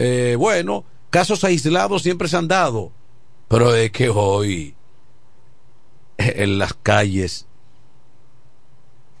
[0.00, 2.92] Eh, bueno, casos aislados siempre se han dado,
[3.48, 4.74] pero es que hoy
[6.18, 7.46] en las calles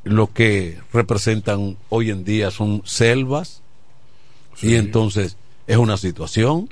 [0.04, 3.62] lo que representan hoy en día son selvas
[4.62, 6.68] y entonces es una situación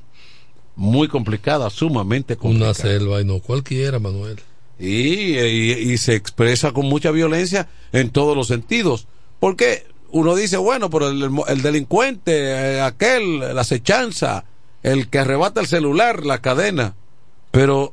[0.77, 2.71] muy complicada, sumamente complicada.
[2.71, 4.39] Una selva y no cualquiera, Manuel.
[4.79, 9.07] Y, y- y se expresa con mucha violencia en todos los sentidos.
[9.41, 14.45] Porque uno dice, bueno, pero el, el delincuente, eh, aquel, la acechanza,
[14.83, 16.95] el que arrebata el celular, la cadena,
[17.51, 17.93] pero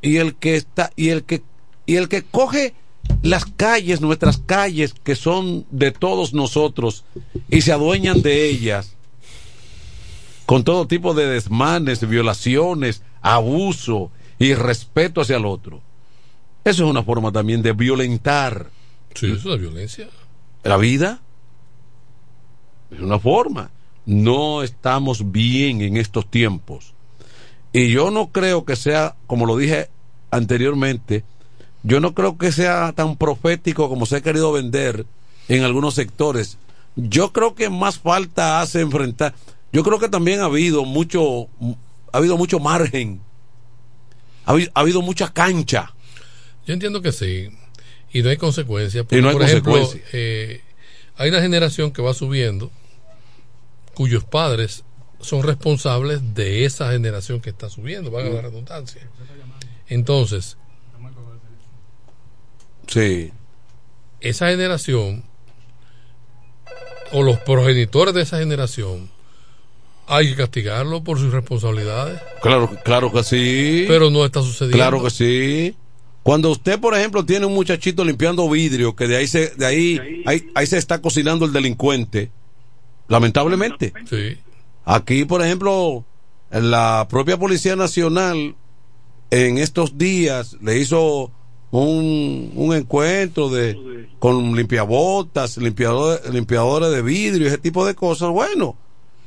[0.00, 1.42] y el que está y el que
[1.86, 2.74] y el que coge
[3.22, 7.04] las calles, nuestras calles que son de todos nosotros
[7.50, 8.96] y se adueñan de ellas
[10.46, 15.80] con todo tipo de desmanes, violaciones, abuso y respeto hacia el otro.
[16.64, 18.70] Eso es una forma también de violentar
[19.14, 20.08] Sí, eso es la violencia.
[20.62, 21.21] la vida.
[22.92, 23.70] Es una forma.
[24.04, 26.94] No estamos bien en estos tiempos.
[27.72, 29.88] Y yo no creo que sea, como lo dije
[30.30, 31.24] anteriormente,
[31.82, 35.06] yo no creo que sea tan profético como se ha querido vender
[35.48, 36.58] en algunos sectores.
[36.96, 39.34] Yo creo que más falta hace enfrentar.
[39.72, 41.48] Yo creo que también ha habido mucho,
[42.12, 43.20] ha habido mucho margen.
[44.44, 45.94] Ha habido, ha habido mucha cancha.
[46.66, 47.48] Yo entiendo que sí.
[48.12, 49.04] Y no hay consecuencias.
[49.04, 50.60] Porque, Y no hay por ejemplo, eh,
[51.16, 52.70] hay una generación que va subiendo
[53.94, 54.84] cuyos padres
[55.20, 59.02] son responsables de esa generación que está subiendo, valga la redundancia.
[59.88, 60.56] Entonces,
[62.88, 63.32] Sí.
[64.20, 65.24] esa generación
[67.12, 69.10] o los progenitores de esa generación
[70.08, 72.20] Hay que castigarlo por sus responsabilidades.
[72.42, 73.84] Claro, claro que sí.
[73.86, 74.76] Pero no está sucediendo.
[74.76, 75.76] Claro que sí.
[76.24, 80.22] Cuando usted, por ejemplo, tiene un muchachito limpiando vidrio, que de ahí se, de ahí,
[80.26, 82.30] ahí, ahí se está cocinando el delincuente,
[83.12, 83.92] lamentablemente.
[84.08, 84.38] Sí.
[84.86, 86.02] Aquí, por ejemplo,
[86.50, 88.56] la propia Policía Nacional
[89.30, 91.30] en estos días le hizo
[91.70, 98.30] un, un encuentro de con limpiabotas, limpiadores, limpiadores de vidrio, ese tipo de cosas.
[98.30, 98.76] Bueno,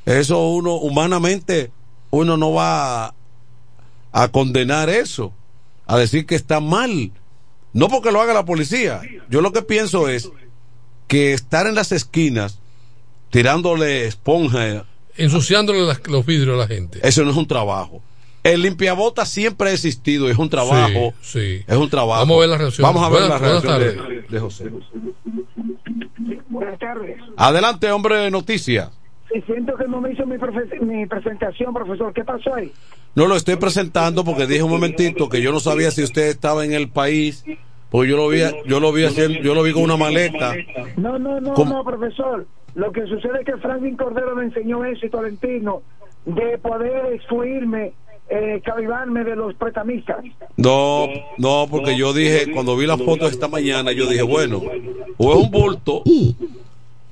[0.05, 1.71] eso uno humanamente
[2.09, 3.13] uno no va a,
[4.13, 5.31] a condenar eso,
[5.85, 7.11] a decir que está mal.
[7.71, 9.01] No porque lo haga la policía.
[9.29, 10.31] Yo lo que pienso es
[11.07, 12.61] que estar en las esquinas
[13.29, 14.85] tirándole esponja
[15.17, 16.99] Ensuciándole las- los vidrios a la gente.
[17.01, 18.01] eso no es un trabajo.
[18.43, 21.13] El limpiabotas siempre ha existido, es un trabajo.
[21.21, 21.63] Sí, sí.
[21.67, 22.19] Es un trabajo.
[22.19, 22.83] Vamos a ver la reacción.
[22.83, 24.31] Vamos a ver Buenas- la reacción de, tardes.
[24.31, 24.65] de José.
[26.49, 27.17] Buenas tardes.
[27.37, 28.91] Adelante, hombre de noticias.
[29.45, 32.13] Siento que no me hizo mi, profe- mi presentación, profesor.
[32.13, 32.71] ¿Qué pasó ahí?
[33.15, 36.63] No lo estoy presentando porque dije un momentito que yo no sabía si usted estaba
[36.63, 37.43] en el país,
[37.89, 40.53] porque yo lo vi, yo lo vi haciendo, yo lo vi con una maleta.
[40.97, 41.73] No, no, no, ¿Cómo?
[41.73, 42.45] no, profesor.
[42.75, 45.81] Lo que sucede es que Franklin Cordero me enseñó eso y Tolentino
[46.25, 47.93] de poder excluirme,
[48.29, 50.23] eh, cavivarme de los pretamistas.
[50.57, 51.07] No,
[51.37, 54.61] no, porque yo dije, cuando vi las fotos esta mañana, yo dije, bueno,
[55.17, 56.01] o es un bulto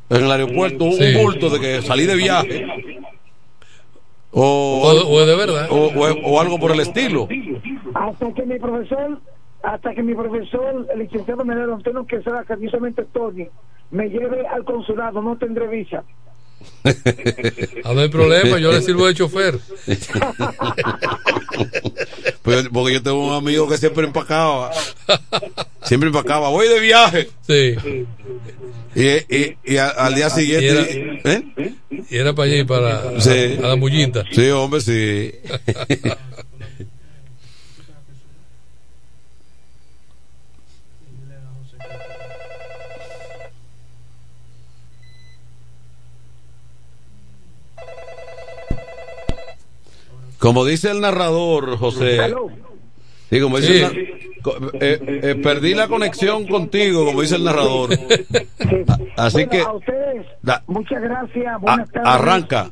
[0.10, 1.14] en el aeropuerto, un Sí.
[1.24, 2.66] bulto de que salí de viaje,
[4.32, 5.68] o, O- de verdad.
[5.70, 7.28] o, o- o algo por el estilo.
[7.94, 9.20] Hasta que mi profesor,
[9.62, 13.48] hasta que mi profesor, el licenciado Menero Antonio Quesada, cariñosamente Tony,
[13.94, 16.04] me lleve al consulado, no tendré visa.
[17.84, 19.60] Ah, no hay problema, yo le sirvo de chofer.
[22.42, 24.72] Pues, porque yo tengo un amigo que siempre empacaba.
[25.84, 26.50] Siempre empacaba.
[26.50, 27.30] Voy de viaje.
[27.48, 27.76] Sí.
[28.96, 30.66] Y, y- y a- al día siguiente.
[30.66, 31.74] Y era- ¿eh?
[32.10, 33.58] Y era para allí, para Sí.
[33.64, 34.26] a la mullita.
[34.32, 35.32] Sí, hombre, sí.
[50.44, 52.18] Como dice el narrador, José.
[53.30, 53.80] Sí, como dice Sí.
[53.80, 57.92] el nar- co- eh, eh, perdí la conexión contigo, como dice el narrador.
[59.16, 61.48] Así Bueno, que a ustedes, da- muchas gracias.
[61.48, 62.10] a- Buenas tardes.
[62.12, 62.72] arranca.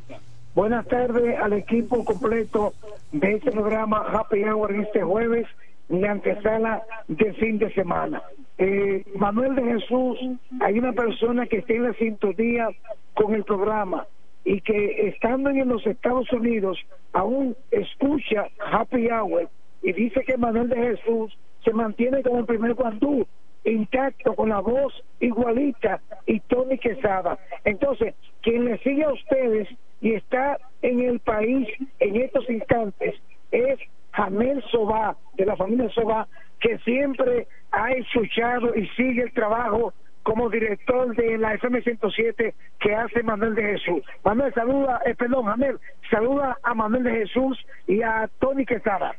[0.54, 2.74] Buenas tardes al equipo completo
[3.10, 5.46] de este programa Happy Hour este jueves,
[5.88, 8.20] la antesala de fin de semana.
[8.58, 10.18] Eh, Manuel de Jesús,
[10.60, 12.68] hay una persona que está en la sintonía
[13.14, 14.06] con el programa
[14.44, 16.78] y que estando en los Estados Unidos
[17.12, 19.48] aún escucha Happy Hour
[19.82, 23.26] y dice que Manuel de Jesús se mantiene como el primer guandú
[23.64, 27.38] intacto con la voz igualita y Tony Quesada.
[27.64, 29.68] Entonces, quien le sigue a ustedes
[30.00, 31.68] y está en el país
[32.00, 33.14] en estos instantes
[33.52, 33.78] es
[34.12, 36.26] Jamel Sobá, de la familia Sobá,
[36.60, 39.92] que siempre ha escuchado y sigue el trabajo
[40.22, 44.02] como director de la FM 107 que hace Manuel de Jesús.
[44.24, 45.78] Manuel, saluda, eh, perdón, Jamel,
[46.10, 49.14] saluda a Manuel de Jesús y a Tony Quesada.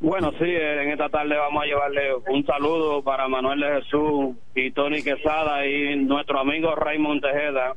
[0.00, 4.70] Bueno, sí, en esta tarde vamos a llevarle un saludo para Manuel de Jesús y
[4.70, 7.74] Tony Quesada y nuestro amigo Raymond Tejeda.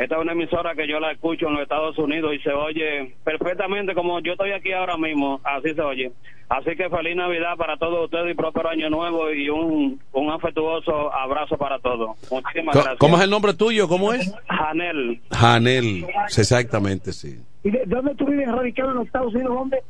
[0.00, 3.14] Esta es una emisora que yo la escucho en los Estados Unidos y se oye
[3.22, 6.10] perfectamente como yo estoy aquí ahora mismo, así se oye.
[6.48, 11.12] Así que feliz Navidad para todos ustedes y próspero año nuevo y un, un afectuoso
[11.12, 12.16] abrazo para todos.
[12.30, 12.96] Muchísimas gracias.
[12.96, 13.88] ¿Cómo es el nombre tuyo?
[13.88, 14.34] ¿Cómo es?
[14.48, 15.20] Janel.
[15.32, 16.06] Janel.
[16.24, 17.38] Exactamente, sí.
[17.62, 19.54] ¿Y de dónde tú vives radicado en los Estados Unidos?
[19.54, 19.82] ¿Dónde?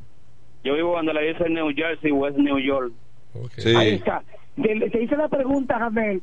[0.65, 2.93] Yo vivo donde le dicen New Jersey, West New York.
[3.59, 3.77] Sí.
[3.77, 4.25] Ahí está.
[4.61, 6.21] Te, hice la pregunta, Jamel,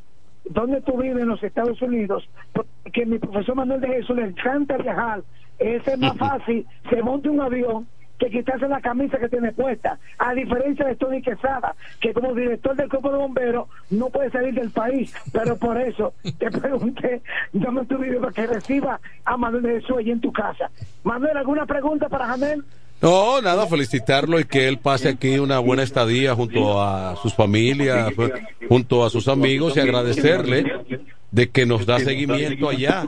[0.49, 2.27] ¿dónde tú vives en los Estados Unidos?
[2.53, 5.21] Porque mi profesor Manuel de Jesús le encanta viajar.
[5.59, 7.87] Ese es más fácil, se monta un avión
[8.17, 9.99] que quitarse la camisa que tiene puesta.
[10.17, 14.53] A diferencia de Tony Quesada, que como director del Cuerpo de Bomberos no puede salir
[14.53, 15.13] del país.
[15.31, 17.21] Pero por eso te pregunté
[17.53, 20.69] dónde tú vives para que reciba a Manuel de Jesús allí en tu casa.
[21.03, 22.63] Manuel, ¿alguna pregunta para Jamel?
[23.01, 28.11] No, nada, felicitarlo y que él pase aquí una buena estadía junto a sus familias,
[28.15, 28.31] pues,
[28.67, 30.65] junto a sus amigos y agradecerle
[31.31, 33.07] de que nos da seguimiento allá.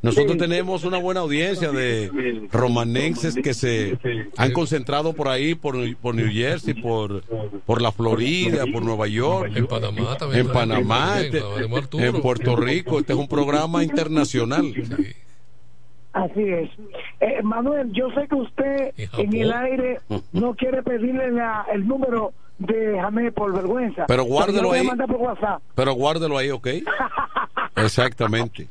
[0.00, 3.98] Nosotros tenemos una buena audiencia de romanenses que se
[4.36, 7.24] han concentrado por ahí, por, por New Jersey, por,
[7.66, 10.46] por la Florida, por Nueva York, En Panamá también.
[10.46, 13.00] en Panamá, en Puerto Rico.
[13.00, 14.72] Este es un programa internacional.
[16.12, 16.70] Así es.
[17.20, 20.00] Eh, Manuel, yo sé que usted en el aire
[20.32, 24.06] no quiere pedirle la- el número de Jamé por vergüenza.
[24.08, 24.88] Pero guárdelo ahí.
[25.74, 26.66] Pero guárdelo ahí, ¿ok?
[27.76, 28.66] Exactamente.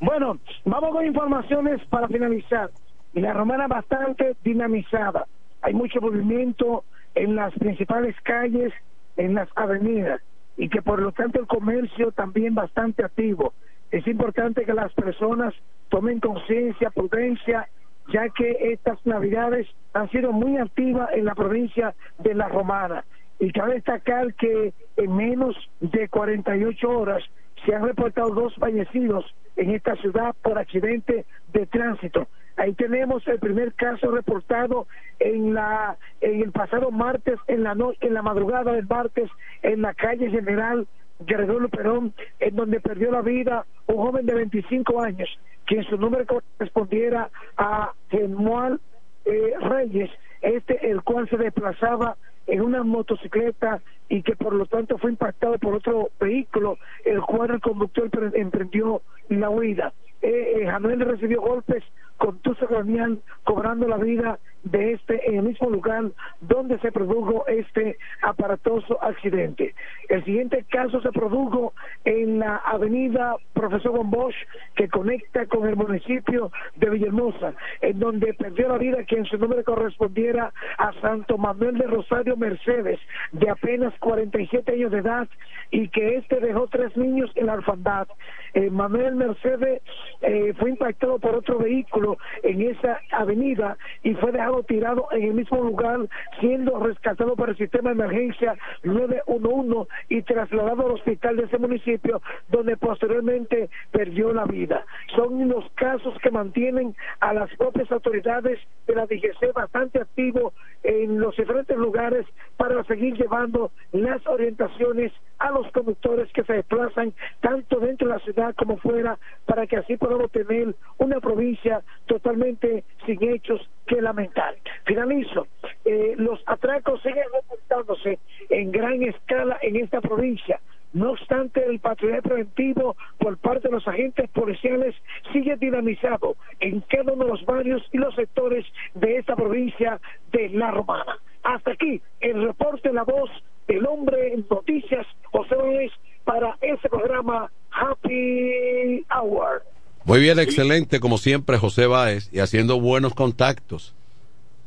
[0.00, 2.70] Bueno, vamos con informaciones para finalizar.
[3.14, 5.26] la romana bastante dinamizada.
[5.62, 6.84] Hay mucho movimiento
[7.14, 8.72] en las principales calles,
[9.16, 10.20] en las avenidas,
[10.56, 13.54] y que por lo tanto el comercio también bastante activo.
[13.92, 15.54] Es importante que las personas
[15.94, 17.68] tomen conciencia, prudencia,
[18.12, 23.04] ya que estas navidades han sido muy activas en la provincia de La Romana.
[23.38, 27.22] Y cabe destacar que en menos de 48 horas
[27.64, 29.24] se han reportado dos fallecidos
[29.54, 32.26] en esta ciudad por accidente de tránsito.
[32.56, 34.88] Ahí tenemos el primer caso reportado
[35.20, 39.30] en la en el pasado martes en la en la madrugada del martes
[39.62, 40.88] en la calle General
[41.20, 45.28] Gregorio Perón, en donde perdió la vida un joven de 25 años,
[45.66, 48.80] quien su nombre correspondiera a Genual
[49.24, 50.10] eh, Reyes,
[50.42, 55.58] este el cual se desplazaba en una motocicleta y que por lo tanto fue impactado
[55.58, 59.92] por otro vehículo, el cual el conductor emprendió la huida.
[60.20, 61.82] Eh, eh recibió golpes
[62.18, 66.04] con tuzo craneal, cobrando la vida de este en el mismo lugar
[66.40, 69.74] donde se produjo este aparatoso accidente.
[70.08, 71.72] El siguiente caso se produjo
[72.04, 74.34] en la avenida Profesor Von Bosch
[74.74, 79.62] que conecta con el municipio de Villahermosa, en donde perdió la vida quien su nombre
[79.64, 82.98] correspondiera a Santo Manuel de Rosario Mercedes,
[83.32, 85.28] de apenas 47 años de edad,
[85.70, 88.08] y que este dejó tres niños en la orfandad.
[88.54, 89.82] Eh, Manuel Mercedes
[90.22, 95.34] eh, fue impactado por otro vehículo en esa avenida y fue dejado tirado en el
[95.34, 96.00] mismo lugar,
[96.40, 102.22] siendo rescatado por el sistema de emergencia 911 y trasladado al hospital de ese municipio,
[102.48, 104.84] donde posteriormente perdió la vida.
[105.16, 111.18] Son los casos que mantienen a las propias autoridades de la DGC bastante activos en
[111.18, 112.26] los diferentes lugares
[112.56, 118.20] para seguir llevando las orientaciones a los conductores que se desplazan tanto dentro de la
[118.20, 124.54] ciudad como fuera para que así podamos tener una provincia totalmente sin hechos que lamentar.
[124.84, 125.46] Finalizo.
[125.84, 128.18] Eh, los atracos siguen reportándose
[128.50, 130.60] en gran escala en esta provincia.
[130.94, 134.94] No obstante, el patrullaje preventivo por parte de los agentes policiales
[135.32, 138.64] sigue dinamizado en cada uno de los barrios y los sectores
[138.94, 141.18] de esta provincia de La Romana.
[141.42, 143.28] Hasta aquí el reporte La Voz
[143.66, 145.92] del Hombre en Noticias, José Luis,
[146.24, 149.62] para ese programa Happy Hour.
[150.04, 153.94] Muy bien, excelente, como siempre, José Báez, y haciendo buenos contactos.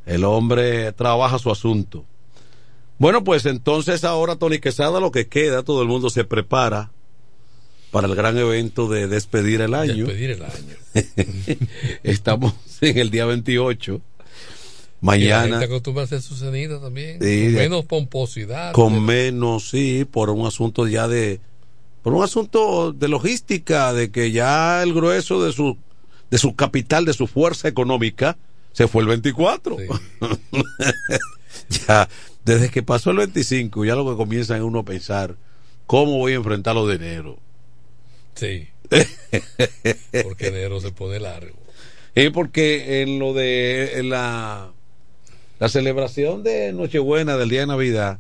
[0.06, 2.06] El hombre trabaja su asunto.
[2.98, 6.92] Bueno, pues entonces ahora, Tony Quesada, lo que queda, todo el mundo se prepara
[7.92, 10.08] para el gran evento de despedir el año.
[10.08, 10.76] Despedir el año.
[12.04, 14.02] Estamos en el día 28.
[15.02, 15.60] Mañana.
[15.60, 17.20] Acostumbra a hacer su cenida también.
[17.20, 18.74] con menos pomposidad.
[18.74, 21.40] Con menos, sí, por un asunto ya de
[22.08, 25.78] por un asunto de logística, de que ya el grueso de su,
[26.32, 28.38] de su capital, de su fuerza económica,
[28.72, 29.76] se fue el 24.
[31.88, 32.08] ya,
[32.46, 35.36] desde que pasó el 25, ya lo que comienza es uno a pensar,
[35.86, 37.40] ¿cómo voy a enfrentar lo de enero?
[38.36, 38.70] Sí.
[40.24, 41.58] porque enero se pone largo.
[42.16, 44.72] Y porque en lo de la,
[45.60, 48.20] la celebración de Nochebuena, del día de Navidad,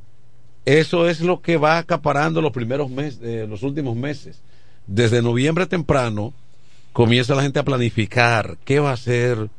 [0.65, 4.41] eso es lo que va acaparando los primeros meses, eh, los últimos meses.
[4.85, 6.33] Desde noviembre temprano
[6.93, 9.49] comienza la gente a planificar qué va a hacer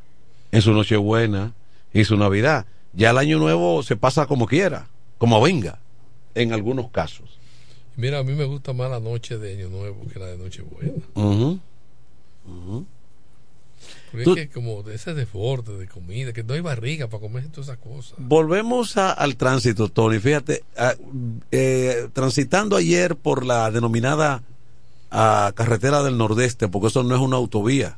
[0.51, 1.53] en su Nochebuena
[1.93, 2.65] y su Navidad.
[2.93, 5.79] Ya el año nuevo se pasa como quiera, como venga,
[6.35, 7.39] en algunos casos.
[7.95, 10.93] Mira, a mí me gusta más la noche de Año Nuevo que la de Nochebuena.
[14.11, 17.47] Porque es que como de ese desborde de comida, que no hay barriga para comer
[17.49, 18.13] todas esas cosas.
[18.17, 20.19] Volvemos al tránsito, Tony.
[20.19, 20.63] Fíjate,
[21.51, 24.43] eh, transitando ayer por la denominada
[25.09, 27.97] carretera del Nordeste, porque eso no es una autovía.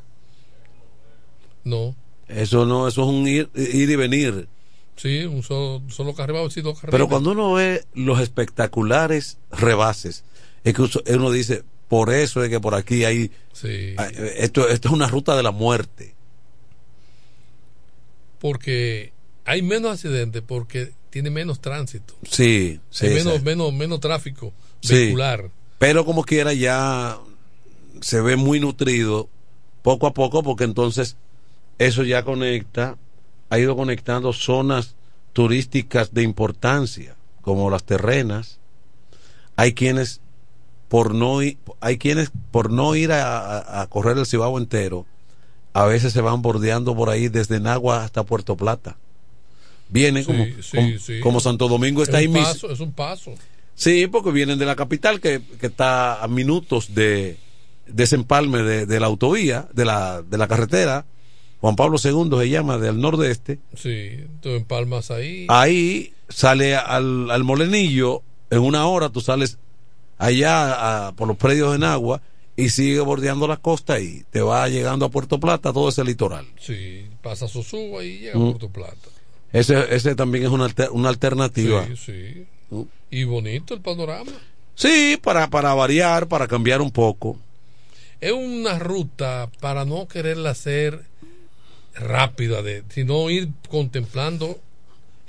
[1.64, 1.96] No.
[2.28, 4.48] Eso no, eso es un ir, y venir.
[4.96, 10.24] Sí, un solo, solo carril, sí, dos Pero cuando uno ve los espectaculares rebases,
[10.64, 13.30] es que uno dice, por eso es que por aquí hay...
[14.38, 16.16] Esto, esto es una ruta de la muerte.
[18.40, 19.12] Porque
[19.44, 22.14] hay menos accidentes porque tiene menos tránsito.
[22.24, 23.08] Sí, sí.
[23.08, 24.54] Hay menos, menos, menos tráfico
[24.88, 25.50] vehicular.
[25.80, 27.20] Pero como quiera ya
[28.00, 29.28] se ve muy nutrido
[29.82, 31.18] poco a poco porque entonces
[31.78, 32.98] eso ya conecta,
[33.50, 34.96] ha ido conectando zonas
[35.34, 38.60] turísticas de importancia como las terrenas.
[39.58, 40.21] Hay quienes
[40.92, 41.40] por no
[41.80, 45.06] hay quienes por no ir a, correr el Cibao entero,
[45.72, 48.98] a veces se van bordeando por ahí desde Nagua hasta Puerto Plata.
[49.88, 50.46] Vienen como,
[51.24, 52.70] como, Santo Domingo está ahí mismo.
[52.70, 53.36] Es un paso.
[53.74, 57.38] Sí, porque vienen de la capital que, está a minutos de,
[57.88, 61.06] desempalme de, de, la autovía, de la, de la carretera,
[61.62, 63.60] Juan Pablo II se llama, del nordeste.
[63.76, 65.46] Sí, tú empalmas ahí.
[65.48, 69.58] Ahí sale al, al molenillo, en una hora tú sales
[70.26, 72.22] allá a- por los predios en agua
[72.56, 76.46] y sigue bordeando la costa y te va llegando a Puerto Plata, todo ese litoral.
[76.60, 78.42] Sí, pasa Sosúa y llega Mm.
[78.42, 79.10] a Puerto Plata.
[79.54, 81.86] Ese, ese también es una, alter- una alternativa.
[81.88, 81.96] Sí,
[82.70, 82.86] sí.
[83.10, 84.32] Y bonito el panorama.
[84.76, 87.38] Sí, para, para variar, para cambiar un poco.
[88.22, 91.02] Es una ruta para no quererla hacer
[91.96, 94.60] rápida, de, sino ir contemplando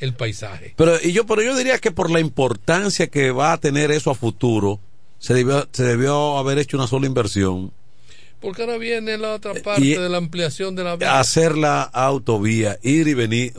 [0.02, 0.74] el paisaje.
[0.76, 4.10] Pero, y yo, pero yo diría que por la importancia que va a tener eso
[4.10, 4.80] a futuro,
[5.18, 7.72] se debió, se debió haber hecho una sola inversión.
[8.40, 11.20] Porque ahora viene la otra parte y- de la ampliación de la vía.
[11.20, 13.52] Hacer la autovía, ir y venir,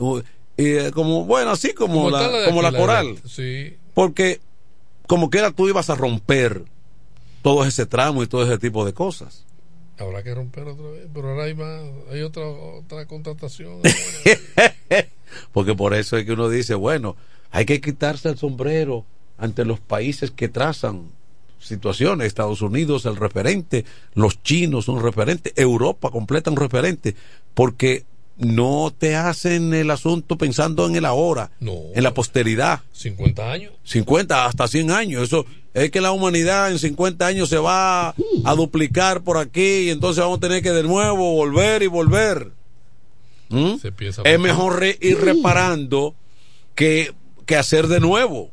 [0.56, 3.18] y, eh, como, bueno, así como, Como la, como la coral.
[3.26, 3.74] Sí.
[3.94, 4.40] Porque,
[5.06, 6.62] como quiera, tú ibas a romper
[7.42, 9.44] todo ese tramo y todo ese tipo de cosas.
[9.96, 11.80] Habrá que romper otra vez, pero ahora hay más,
[12.12, 13.80] hay otra otra contratación.
[15.52, 17.16] Porque por eso es que uno dice, bueno,
[17.50, 19.04] hay que quitarse el sombrero
[19.38, 21.08] ante los países que trazan
[21.60, 22.26] situaciones.
[22.26, 27.14] Estados Unidos, el referente, los chinos, un referente, Europa completa un referente,
[27.54, 28.04] porque
[28.36, 31.74] no te hacen el asunto pensando en el ahora, No.
[31.94, 32.80] en la posteridad.
[32.92, 33.72] 50 años.
[33.84, 35.22] 50 hasta 100 años.
[35.22, 39.90] Eso es que la humanidad en 50 años se va a duplicar por aquí y
[39.90, 42.50] entonces vamos a tener que de nuevo volver y volver.
[43.54, 43.78] ¿Mm?
[43.78, 43.92] Se
[44.24, 46.14] Es mejor re- ir reparando
[46.74, 47.14] que,
[47.46, 48.50] que hacer de nuevo.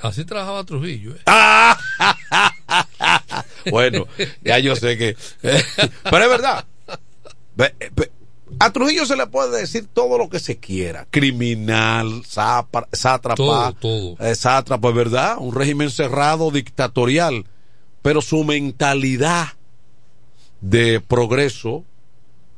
[0.00, 1.12] Así trabajaba Trujillo.
[1.14, 1.20] ¿eh?
[1.26, 1.78] Ah.
[3.70, 4.06] Bueno,
[4.44, 5.16] ya yo sé que.
[5.42, 6.64] Pero es verdad.
[7.56, 8.12] Ve- ve-
[8.60, 11.06] A Trujillo se le puede decir todo lo que se quiera.
[11.10, 13.34] Criminal, sátrapa.
[13.34, 14.16] Todo, todo.
[14.20, 15.36] eh, sátrapa, es verdad.
[15.38, 17.46] Un régimen cerrado, dictatorial.
[18.02, 19.48] Pero su mentalidad
[20.60, 21.84] de progreso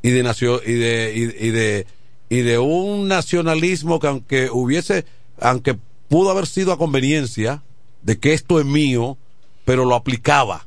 [0.03, 1.87] y de nacio- y de, y, y de
[2.31, 5.05] y de un nacionalismo que aunque hubiese
[5.41, 5.77] aunque
[6.09, 7.63] pudo haber sido a conveniencia
[8.03, 9.17] de que esto es mío
[9.65, 10.67] pero lo aplicaba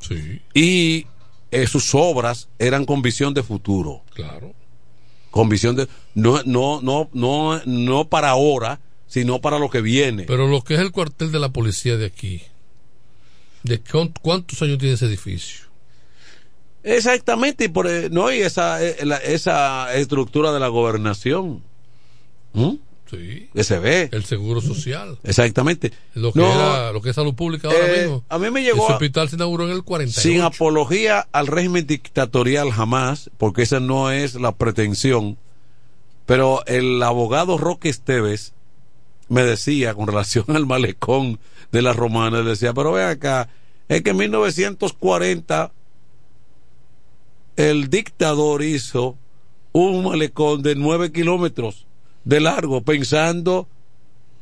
[0.00, 1.06] Sí, y
[1.50, 4.52] eh, sus obras eran con visión de futuro claro.
[5.30, 10.24] con visión de no no no no no para ahora sino para lo que viene
[10.24, 12.42] Pero lo que es el cuartel de la policía de aquí,
[13.62, 15.63] ¿de cuán- cuántos años tiene ese edificio?
[16.84, 21.62] Exactamente y por eh, no y esa eh, la- esa estructura de la gobernación
[22.52, 22.74] ¿Mm?
[23.10, 23.48] Sí.
[23.54, 25.18] que se ve El seguro social.
[25.24, 28.24] exactamente Lo que, No, era, lo que es salud pública ahora eh, mismo.
[28.28, 30.20] a mí me llegó a- hospital se inauguró en el 48.
[30.20, 35.36] sin apología al régimen dictatorial jamás, porque esa no es la pretensión.
[36.26, 38.54] Pero el abogado Roque Esteves
[39.28, 41.38] me decía con relación al malecón
[41.72, 43.48] de la romana, él decía, pero ve acá,
[43.88, 45.72] es que en 1940
[47.56, 49.16] el dictador hizo
[49.72, 51.86] un malecón de nueve kilómetros
[52.24, 53.68] de largo, pensando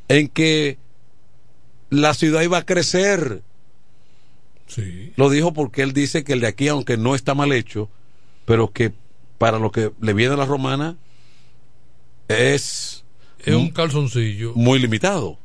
[0.07, 0.77] en que
[1.89, 3.41] la ciudad iba a crecer.
[4.67, 5.11] Sí.
[5.15, 7.89] Lo dijo porque él dice que el de aquí, aunque no está mal hecho,
[8.45, 8.91] pero que
[9.37, 10.95] para lo que le viene a la romana
[12.27, 13.03] es,
[13.45, 14.53] Es un calzoncillo.
[14.55, 15.37] muy limitado.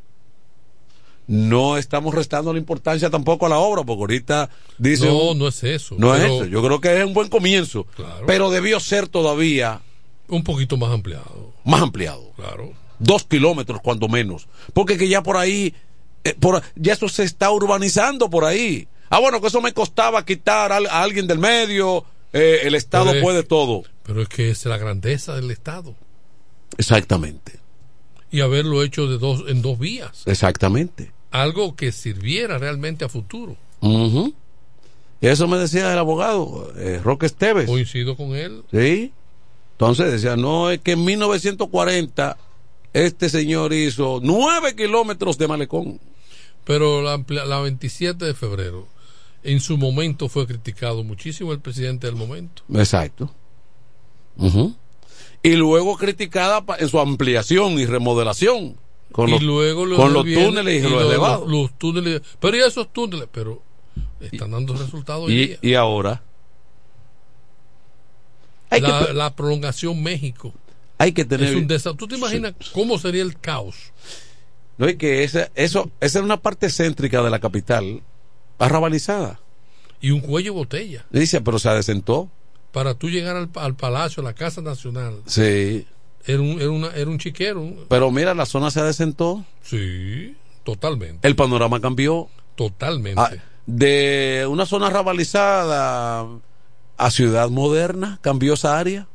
[1.29, 4.49] No estamos restando la importancia tampoco a la obra, porque ahorita
[4.79, 5.07] dice.
[5.07, 5.95] No, no es eso.
[5.99, 6.47] No es eso.
[6.47, 7.85] Yo creo que es un buen comienzo.
[7.95, 8.25] Claro.
[8.27, 9.83] Pero debió ser todavía
[10.29, 11.53] Un poquito más ampliado.
[11.65, 12.33] más ampliado.
[12.35, 12.73] Claro.
[12.99, 14.49] Dos kilómetros, cuando menos.
[14.73, 15.75] Porque que ya por ahí,
[16.25, 18.89] eh, por, ya eso se está urbanizando por ahí.
[19.11, 22.05] Ah, bueno, que eso me costaba quitar a, alguien del medio.
[22.33, 23.83] eh, el Estado Pero es- puede todo.
[24.03, 25.95] Pero es que es la grandeza del Estado.
[26.79, 27.59] Exactamente.
[28.31, 30.23] Y haberlo hecho de dos, en dos vías.
[30.27, 31.13] Exactamente.
[31.31, 33.57] Algo que sirviera realmente a futuro.
[35.21, 37.67] Eso me decía el abogado, eh, Roque Esteves.
[37.67, 38.63] Coincido con él.
[38.71, 39.13] Sí.
[39.73, 42.37] Entonces decía, no, es que en 1940
[42.93, 46.01] este señor hizo nueve kilómetros de malecón.
[46.65, 48.89] Pero la, la 27 de febrero,
[49.43, 52.63] en su momento fue criticado muchísimo el presidente del momento.
[52.75, 53.33] Exacto.
[55.43, 58.77] Y luego criticada en su ampliación y remodelación.
[59.13, 61.49] Con y los, luego lo con los túneles y, los lo- elevados.
[61.49, 62.21] Los, túneles.
[62.41, 63.63] Pero y esos túneles, pero
[64.21, 65.59] están dando resultados hoy y, día.
[65.63, 66.23] y ahora
[68.71, 70.53] hay la, que, la prolongación México.
[70.99, 71.49] hay que tener...
[71.49, 73.93] Es un desa- ¿Tú te imaginas cómo sería el caos?
[74.77, 78.03] No es que esa, eso, esa es una parte céntrica de la capital,
[78.59, 79.41] arrabalizada.
[80.01, 81.05] Y un cuello botella.
[81.11, 82.31] Dice, pero se adecentó.
[82.73, 85.87] Para tú llegar al, al palacio, a la Casa Nacional, Sí.
[86.27, 87.87] Era un, era una, era un chiquero.
[87.89, 89.45] Pero mira, la zona se adecentó.
[89.63, 91.27] Sí, totalmente.
[91.27, 92.29] El panorama cambió.
[92.55, 93.21] Totalmente.
[93.21, 93.31] Ah,
[93.67, 96.27] de una zona arrabalizada
[96.97, 99.07] a Ciudad Moderna, cambió esa área.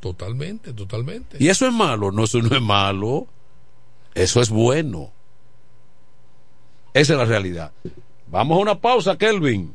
[0.00, 1.38] Totalmente, totalmente.
[1.40, 3.26] Y eso es malo, no, eso no es malo.
[4.14, 5.10] Eso es bueno.
[6.92, 7.72] Esa es la realidad.
[8.28, 9.74] Vamos a una pausa, Kelvin.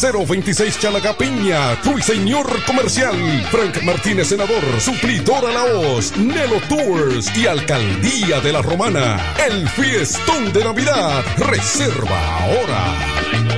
[0.00, 3.16] 026 Chalacapiña, Ruiseñor Comercial,
[3.50, 9.34] Frank Martínez Senador, Suplidor a la Hoz, Nelo Tours y Alcaldía de la Romana.
[9.46, 11.24] El fiestón de Navidad.
[11.36, 13.57] Reserva ahora.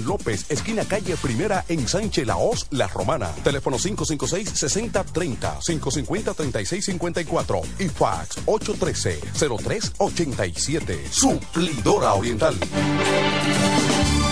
[0.00, 3.30] López, esquina calle Primera en Sánchez Laos, La Romana.
[3.44, 11.10] Teléfono 556-6030, 550-3654 y fax 813-0387.
[11.10, 12.56] Suplidora Oriental.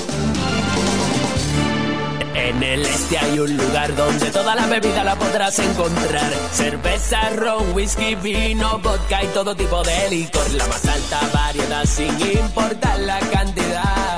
[2.47, 6.31] En el este hay un lugar donde toda la bebida la podrás encontrar.
[6.51, 10.49] Cerveza, ron, whisky, vino, vodka y todo tipo de licor.
[10.53, 14.16] La más alta variedad sin importar la cantidad.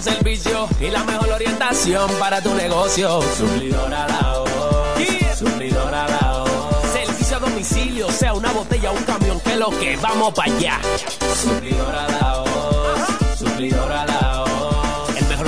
[0.00, 3.22] Servicio y la mejor orientación para tu negocio.
[3.36, 5.38] Suplidora la voz.
[5.38, 6.92] Suplidora la voz.
[6.92, 10.80] Servicio a domicilio, sea una botella o un camión, que lo que vamos para allá.
[11.42, 13.38] Suplidora la voz.
[13.38, 14.33] Suplidora la voz.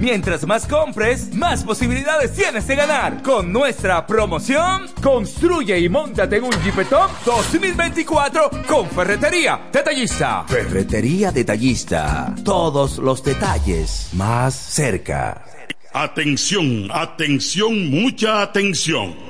[0.00, 3.22] Mientras más compres, más posibilidades tienes de ganar.
[3.22, 10.44] Con nuestra promoción, construye y montate en un Jeepetop 2024 con Ferretería Detallista.
[10.46, 12.34] Ferretería Detallista.
[12.44, 15.44] Todos los detalles más cerca.
[15.92, 19.29] Atención, atención, mucha atención.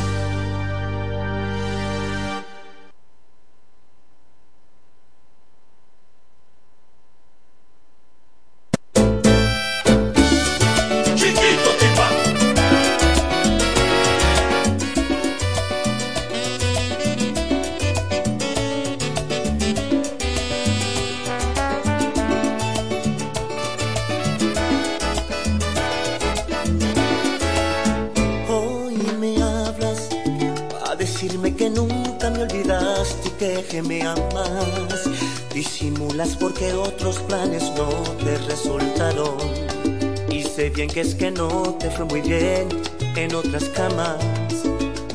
[31.73, 35.09] Nunca me olvidaste y que, me amas.
[35.53, 37.89] Disimulas porque otros planes no
[38.23, 39.37] te resultaron.
[40.29, 42.69] Y sé bien que es que no te fue muy bien
[43.15, 44.17] en otras camas.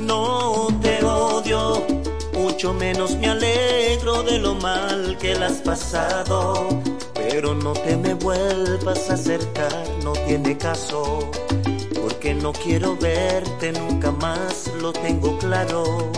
[0.00, 1.86] No te odio,
[2.34, 6.68] mucho menos me alegro de lo mal que la has pasado.
[7.14, 11.30] Pero no te me vuelvas a acercar, no tiene caso
[12.06, 16.12] porque no quiero verte nunca más, lo tengo claro.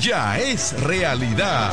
[0.00, 1.72] Ya es realidad.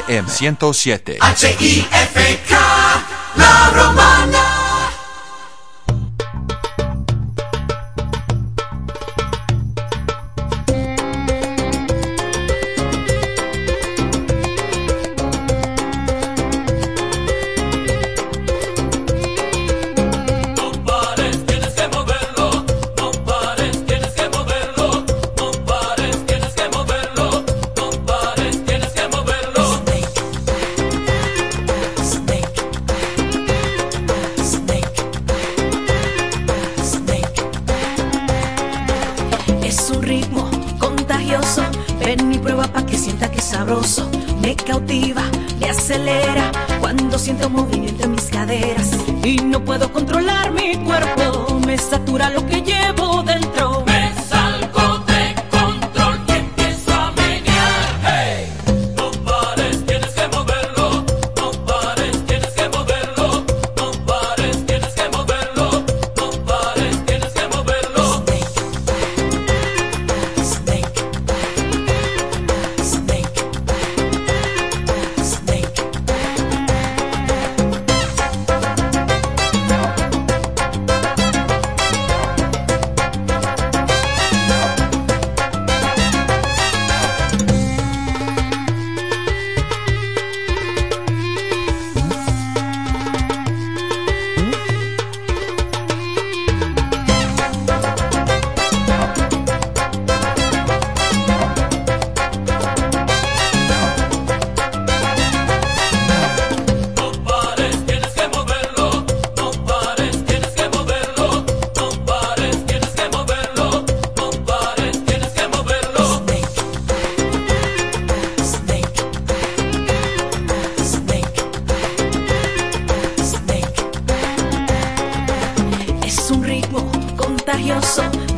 [0.11, 1.19] FM 107.
[1.21, 2.55] H-I-F-K.
[3.35, 4.50] La romana.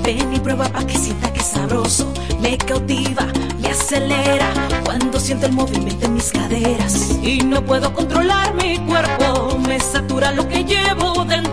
[0.03, 2.11] Ven y prueba pa' que sienta que es sabroso.
[2.39, 3.27] Me cautiva,
[3.61, 4.51] me acelera
[4.83, 10.31] cuando siento el movimiento en mis caderas y no puedo controlar mi cuerpo, me satura
[10.31, 11.52] lo que llevo dentro.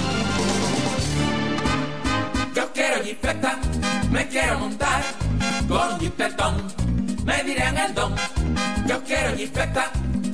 [4.11, 5.03] Me quiero montar
[5.67, 6.67] con jipetón,
[7.25, 8.13] me dirán el don.
[8.87, 9.91] Yo quiero jipeta,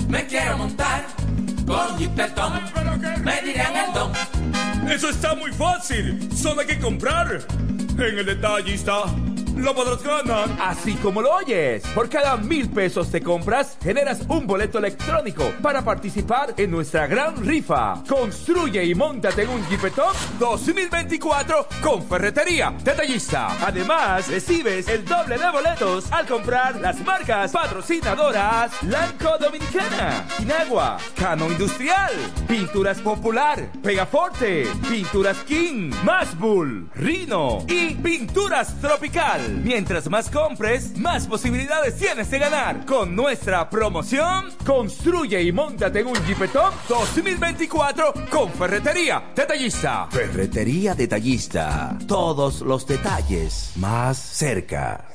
[0.09, 1.05] me quiero montar
[1.65, 2.61] con jipetón,
[3.23, 4.11] me dirán el don.
[4.89, 6.29] Eso está muy fácil.
[6.35, 7.45] Solo hay que comprar.
[7.97, 9.05] En el detallista
[9.55, 10.49] lo podrás ganar.
[10.59, 15.81] Así como lo oyes, por cada mil pesos te compras, generas un boleto electrónico para
[15.81, 18.03] participar en nuestra gran rifa.
[18.05, 23.47] Construye y montate en un Jeepetop 2024 con Ferretería Detallista.
[23.65, 31.49] Además, recibes el doble de boletos al comprar las marcas patrocinadoras Lanco Dominicana, Inagua, Cano
[31.49, 32.11] Industrial,
[32.45, 39.61] Pinturas Popular, Pegaforte, Pinturas King, Mashbull, Rino y Pinturas Tropical.
[39.64, 42.85] Mientras más compres, más posibilidades tienes de ganar.
[42.85, 50.07] Con nuestra promoción, construye y montate en un Jeepetop 2024 con Ferretería Detallista.
[50.09, 51.95] Ferretería Detallista.
[52.07, 55.05] Todos los detalles más cerca.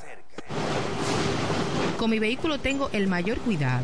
[1.97, 3.83] Con mi vehículo tengo el mayor cuidado.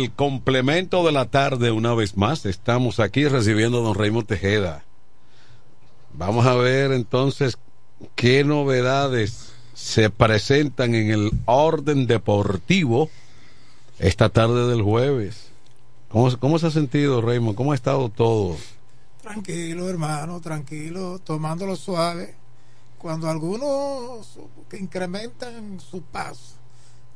[0.00, 2.46] El complemento de la tarde una vez más.
[2.46, 4.84] Estamos aquí recibiendo a don Raymond Tejeda.
[6.14, 7.58] Vamos a ver entonces
[8.14, 13.10] qué novedades se presentan en el orden deportivo
[13.98, 15.48] esta tarde del jueves.
[16.08, 17.56] ¿Cómo, cómo se ha sentido, Raymond?
[17.56, 18.56] ¿Cómo ha estado todo?
[19.22, 22.34] Tranquilo, hermano, tranquilo, tomándolo suave.
[22.98, 24.38] Cuando algunos
[24.72, 26.59] incrementan su paso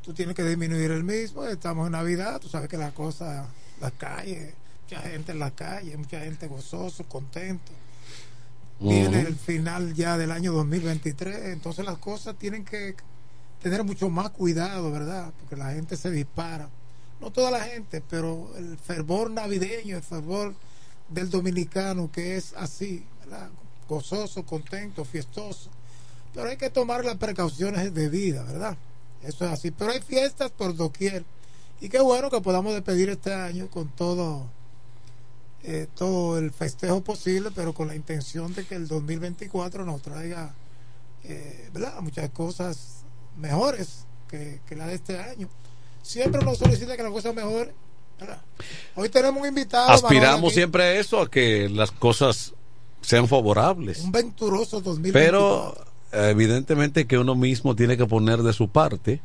[0.04, 1.44] tú tienes que disminuir el mismo.
[1.46, 3.48] Estamos en Navidad, tú sabes que la cosa,
[3.80, 7.72] la calle, mucha gente en la calle, mucha gente gozoso, contento.
[8.80, 12.94] Viene el final ya del año 2023, entonces las cosas tienen que
[13.62, 15.32] tener mucho más cuidado, ¿verdad?
[15.40, 16.68] Porque la gente se dispara.
[17.20, 20.54] No toda la gente, pero el fervor navideño, el fervor
[21.08, 23.48] del dominicano que es así, ¿verdad?
[23.88, 25.70] Gozoso, contento, fiestoso.
[26.34, 28.76] Pero hay que tomar las precauciones debidas, ¿verdad?
[29.26, 29.70] Eso es así.
[29.70, 31.24] Pero hay fiestas por doquier.
[31.80, 34.46] Y qué bueno que podamos despedir este año con todo,
[35.62, 40.54] eh, todo el festejo posible, pero con la intención de que el 2024 nos traiga
[41.24, 41.70] eh,
[42.00, 43.04] muchas cosas
[43.36, 45.48] mejores que, la de este año.
[46.02, 47.72] Siempre nos solicita que las cosas mejoren.
[48.94, 49.90] Hoy tenemos un invitado.
[49.90, 52.54] Aspiramos siempre a eso, a que las cosas
[53.00, 54.00] sean favorables.
[54.00, 55.12] Un venturoso 2024.
[55.12, 59.20] Pero evidentemente que uno mismo tiene que poner de su parte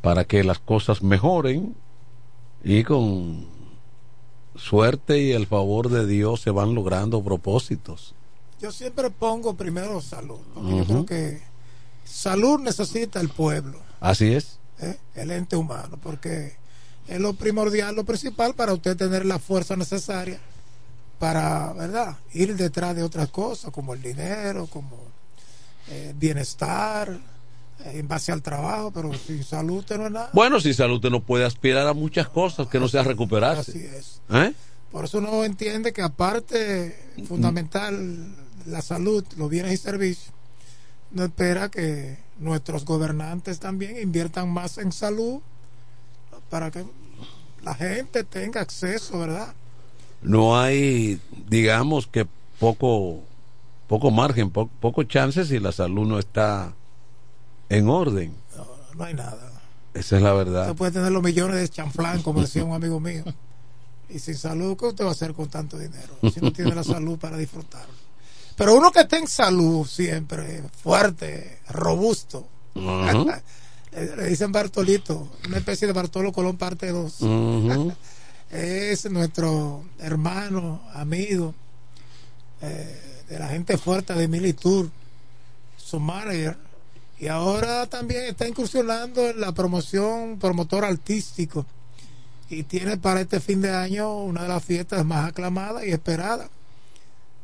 [0.00, 1.74] para que las cosas mejoren
[2.64, 3.46] y con
[4.54, 8.14] suerte y el favor de Dios se van logrando propósitos.
[8.60, 11.42] Yo siempre pongo primero salud, porque yo creo que
[12.04, 13.78] salud necesita el pueblo.
[14.00, 14.58] Así es.
[14.80, 14.96] ¿eh?
[15.14, 16.56] El ente humano, porque
[17.06, 20.40] es lo primordial, lo principal para usted tener la fuerza necesaria
[21.18, 22.16] para, ¿verdad?
[22.32, 24.96] Ir detrás de otras cosas, como el dinero, como
[25.88, 27.18] eh, bienestar,
[27.84, 30.30] eh, en base al trabajo, pero sin salud no es nada.
[30.32, 33.70] Bueno, sin salud usted no puede aspirar a muchas cosas que no sea recuperarse.
[33.70, 34.20] Así es.
[34.30, 34.52] ¿Eh?
[34.90, 36.96] Por eso uno entiende que aparte
[37.28, 38.34] fundamental
[38.66, 40.32] la salud, los bienes y servicios,
[41.10, 45.40] no espera que nuestros gobernantes también inviertan más en salud
[46.50, 46.84] para que
[47.62, 49.54] la gente tenga acceso, ¿verdad?
[50.22, 52.26] No hay, digamos que
[52.58, 53.22] poco
[53.86, 56.74] poco margen, poco chances si la salud no está
[57.68, 58.34] en orden.
[58.56, 59.52] No, no hay nada.
[59.94, 60.62] Esa es la verdad.
[60.62, 63.24] Usted puede tener los millones de chanflán, como decía un amigo mío.
[64.08, 66.18] Y sin salud, ¿qué usted va a hacer con tanto dinero?
[66.32, 67.94] Si no tiene la salud para disfrutarlo.
[68.56, 75.92] Pero uno que esté en salud siempre, fuerte, robusto, le dicen Bartolito, una especie de
[75.92, 77.18] Bartolo Colón parte 2.
[78.50, 81.54] es nuestro hermano, amigo,
[82.60, 84.90] eh, de la gente fuerte de Militur,
[85.76, 86.56] su manager,
[87.18, 91.66] y ahora también está incursionando en la promoción, promotor artístico,
[92.48, 96.48] y tiene para este fin de año una de las fiestas más aclamadas y esperadas.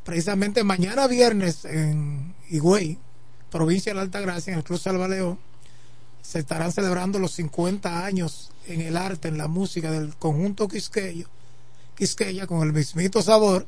[0.05, 2.99] Precisamente mañana viernes en Higüey,
[3.51, 5.39] provincia de la Altagracia, en el Club Salvaleón,
[6.23, 11.27] se estarán celebrando los 50 años en el arte, en la música del conjunto Quisqueyo,
[11.97, 13.67] Quisqueya con el mismito sabor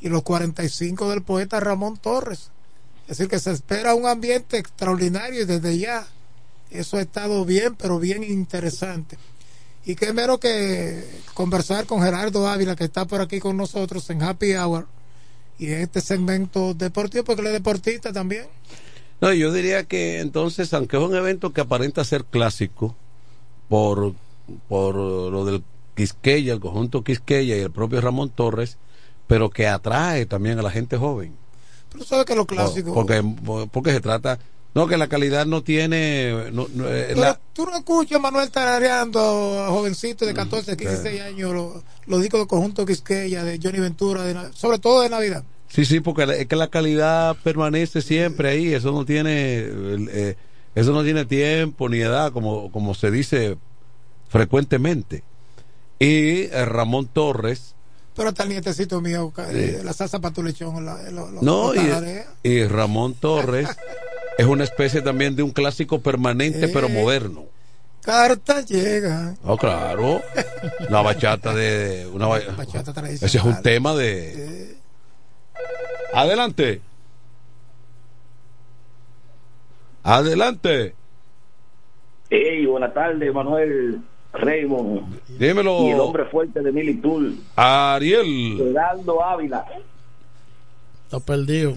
[0.00, 2.50] y los 45 del poeta Ramón Torres.
[3.02, 6.06] Es decir, que se espera un ambiente extraordinario y desde ya
[6.70, 9.16] eso ha estado bien, pero bien interesante.
[9.84, 11.02] Y qué menos que
[11.32, 14.86] conversar con Gerardo Ávila, que está por aquí con nosotros en Happy Hour
[15.58, 18.46] y en este segmento deportivo, porque él es deportista también.
[19.20, 22.94] No, yo diría que entonces, aunque es un evento que aparenta ser clásico,
[23.68, 24.14] por,
[24.68, 25.62] por lo del
[25.94, 28.78] Quisqueya, el conjunto Quisqueya y el propio Ramón Torres,
[29.28, 31.36] pero que atrae también a la gente joven.
[31.92, 32.92] Pero sabes que lo clásico.
[32.92, 33.22] Porque,
[33.70, 34.38] porque se trata.
[34.74, 36.50] No, que la calidad no tiene.
[36.52, 37.14] No, eh,
[37.52, 42.40] Tú no escuchas a Manuel tarareando a jovencitos de 14, 15, años los, los discos
[42.40, 45.44] del conjunto Quisqueya, de Johnny Ventura, sobre todo de Navidad.
[45.68, 50.36] Sí, sí, porque es que la calidad permanece siempre ahí, eso no tiene eh,
[50.74, 53.58] eso no tiene tiempo ni edad como como se dice
[54.28, 55.24] frecuentemente.
[55.98, 57.74] Y eh, Ramón Torres
[58.18, 60.84] pero hasta el nietecito mío, eh, la salsa para tu lechón.
[61.40, 61.72] no,
[62.42, 63.68] y, Ramón Torres
[64.36, 67.44] es una especie también de un clásico permanente, pero moderno.
[68.02, 69.36] Carta llega.
[69.44, 70.20] Oh, claro.
[70.90, 72.08] La bachata de.
[72.12, 73.28] Una bachata tradicional.
[73.28, 74.76] Ese es un tema de.
[76.12, 76.80] Adelante.
[80.02, 80.94] Adelante.
[82.30, 84.02] Hey, buenas tardes, Manuel
[84.32, 85.20] Raymond.
[85.38, 85.82] Dímelo.
[85.82, 87.38] Y el hombre fuerte de Militul.
[87.56, 88.56] Ariel.
[88.56, 89.64] Geraldo Ávila.
[91.04, 91.74] Está perdido.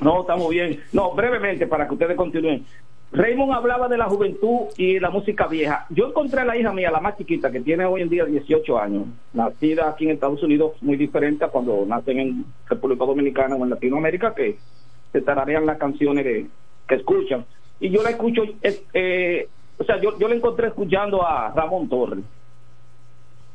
[0.00, 0.80] No, estamos bien.
[0.92, 2.64] No, brevemente, para que ustedes continúen.
[3.12, 5.86] Raymond hablaba de la juventud y la música vieja.
[5.90, 8.78] Yo encontré a la hija mía, la más chiquita, que tiene hoy en día 18
[8.78, 13.62] años, nacida aquí en Estados Unidos, muy diferente a cuando nacen en República Dominicana o
[13.62, 14.56] en Latinoamérica, que
[15.12, 17.44] se tararean las canciones que escuchan.
[17.78, 19.48] Y yo la escucho, eh,
[19.78, 22.24] o sea, yo, yo la encontré escuchando a Ramón Torres.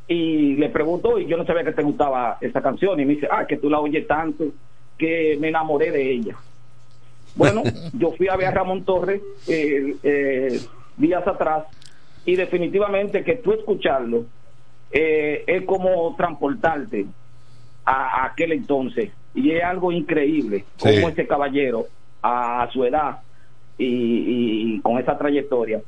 [0.08, 3.28] Y le pregunto, y yo no sabía que te gustaba esa canción, y me dice,
[3.32, 4.46] ah, que tú la oyes tanto,
[4.98, 6.36] que me enamoré de ella.
[7.36, 7.64] Bueno,
[7.94, 10.60] yo fui a ver a Ramón Torres eh, eh,
[10.98, 11.66] días atrás
[12.26, 14.26] y definitivamente que tú escucharlo
[14.91, 17.06] eh, es como transportarte
[17.86, 21.86] a, aquel entonces y es algo increíble como ese caballero
[22.22, 23.20] a, su edad
[23.78, 25.82] y, con esa trayectoria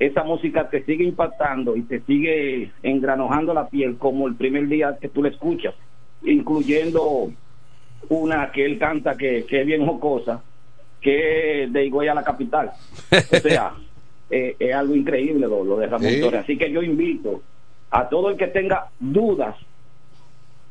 [0.00, 4.98] esa música te sigue impactando y te sigue engranojando la piel como el primer día
[5.00, 5.74] que tú la escuchas
[6.22, 7.30] incluyendo
[8.08, 10.42] una que él canta que, que es bien jocosa
[11.00, 12.72] que de Higüey a la capital.
[13.10, 13.74] O sea,
[14.30, 16.42] eh, es algo increíble lo, de Ramón Torres.
[16.42, 17.42] Así que yo invito
[17.90, 19.56] a todo el que tenga dudas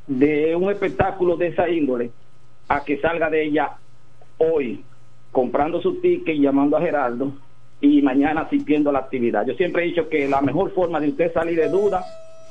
[0.08, 2.12] de un espectáculo de esa índole
[2.68, 3.72] a que salga de ella
[4.38, 4.84] hoy,
[5.32, 7.34] comprando su ticket y llamando a Gerardo
[7.82, 9.46] y mañana asistiendo a la actividad.
[9.46, 12.04] Yo siempre he dicho que la mejor forma de usted salir de duda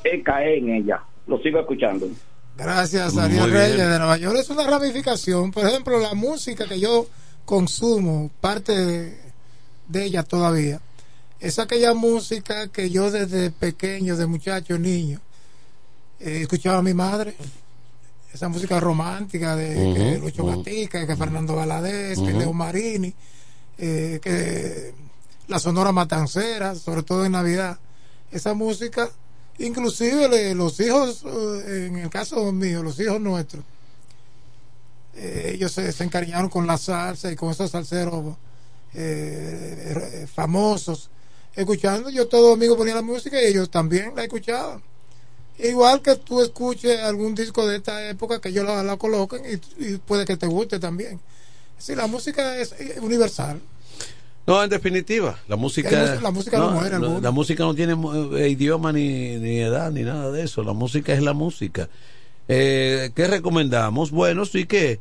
[0.03, 1.03] es caer en ella.
[1.27, 2.09] Lo sigo escuchando.
[2.57, 4.37] Gracias, Ariel Reyes de Nueva York.
[4.39, 5.53] Es una ramificación.
[5.53, 7.07] Por ejemplo, la música que yo
[7.45, 8.73] consumo, parte
[9.87, 10.81] de, ella todavía,
[11.41, 15.21] es aquella música que yo desde pequeño, de muchacho, niño,
[16.21, 17.35] eh, escuchaba a mi madre.
[18.33, 23.15] Esa música romántica de Lucho Gatica, que Fernando Valadez, que Leo Marini,
[23.79, 24.93] eh, que
[25.49, 27.79] la Sonora Matancera, sobre todo en Navidad.
[28.31, 29.11] Esa música,
[29.59, 33.65] inclusive los hijos, eh, en el caso mío, los hijos nuestros,
[35.17, 38.37] eh, ellos se, encariñaron con la salsa y con esos salseros
[38.95, 41.11] eh, famosos.
[41.57, 44.83] Escuchando, yo todo domingo ponía la música y ellos también la escuchaban.
[45.59, 49.43] Igual que tú escuches algún disco de esta época que ellos la, la coloquen
[49.79, 51.19] y, puede que te guste también.
[51.79, 53.61] si la música es universal.
[54.49, 56.99] No, en definitiva, la música, la música no, muere.
[56.99, 57.95] la música no tiene
[58.39, 60.63] eh, idioma ni, ni, edad ni nada de eso.
[60.63, 61.91] La música es la música.
[62.49, 64.11] Eh, ¿Qué recomendamos?
[64.11, 65.01] Bueno, sí que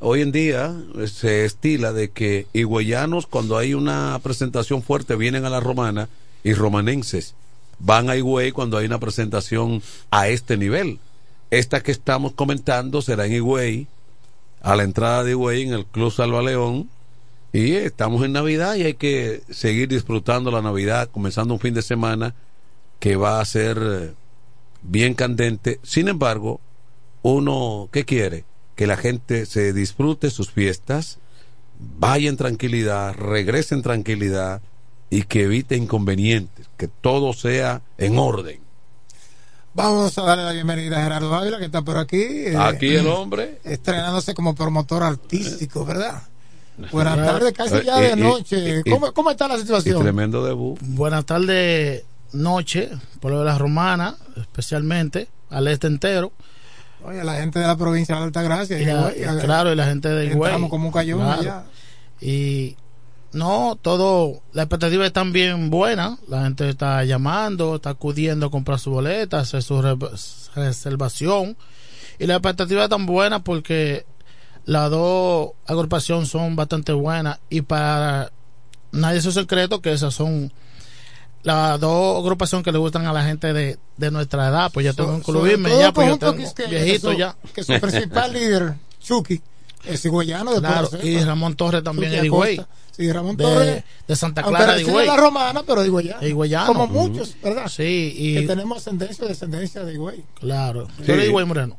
[0.00, 5.44] hoy en día eh, se estila de que higüeyanos cuando hay una presentación fuerte vienen
[5.44, 6.08] a la romana
[6.42, 7.34] y romanenses
[7.78, 11.00] van a Higüey cuando hay una presentación a este nivel.
[11.50, 13.88] Esta que estamos comentando será en Higüey,
[14.62, 16.88] a la entrada de Higüey en el Club Salva León
[17.52, 21.82] Y estamos en Navidad y hay que seguir disfrutando la Navidad, comenzando un fin de
[21.82, 22.34] semana
[23.00, 24.14] que va a ser eh,
[24.82, 25.80] bien candente.
[25.82, 26.60] Sin embargo,
[27.22, 28.44] uno, ¿qué quiere?
[28.74, 31.18] Que la gente se disfrute sus fiestas,
[31.98, 34.60] vaya en tranquilidad, regrese en tranquilidad
[35.08, 38.60] y que evite inconvenientes, que todo sea en orden.
[39.72, 42.16] Vamos a darle la bienvenida a Gerardo Ávila, que está por aquí.
[42.20, 43.60] eh, Aquí el hombre.
[43.64, 46.22] Estrenándose como promotor artístico, ¿verdad?
[46.92, 48.82] Buenas tardes, casi ya Eh, de y- noche.
[48.84, 50.02] y- ¿Cómo, cómo está la situación?
[50.02, 50.78] tremendo debut.
[50.82, 52.90] Buenas tardes, noche,
[53.20, 56.32] pueblo de la Romana, especialmente, al este entero.
[57.04, 58.80] Oye, la gente de la provincia de Altagracia.
[58.80, 60.50] Y la- y- claro, y la gente de Higüey.
[60.50, 61.40] Entramos como un cayón Claro.
[61.40, 61.64] allá.
[62.20, 62.76] Y
[63.32, 66.18] no, todo, las expectativas están bien buenas.
[66.28, 69.96] La gente está llamando, está acudiendo a comprar su boleta, hacer su re-
[70.54, 71.56] reservación.
[72.18, 74.06] Y las expectativas están buenas porque
[74.66, 77.38] las dos agrupaciones son bastante buenas.
[77.48, 78.30] Y para
[78.92, 80.52] nadie es un secreto que esas son
[81.42, 84.70] las dos agrupaciones que le gustan a la gente de, de nuestra edad.
[84.72, 87.36] Pues ya tengo que incluirme todo ya, pues yo tengo viejito que su- ya.
[87.54, 89.40] Que su principal líder, Chucky,
[89.84, 91.18] es higüeyano de Claro, y.
[91.20, 92.60] Ramón Torres también es Higüey.
[92.90, 93.84] Sí, Ramón De- Torres.
[94.08, 95.06] de Santa Clara de Higüey.
[95.06, 96.20] la romana, pero de higüeyano.
[96.22, 96.66] Es higüeyano.
[96.66, 97.68] Como muchos, ¿verdad?
[97.68, 100.24] Sí, y Que tenemos ascendencia o descendencia de Higüey.
[100.40, 100.86] claro.
[100.96, 101.02] Sí.
[101.04, 101.76] ¿Tú eres de Higüey, Moreno?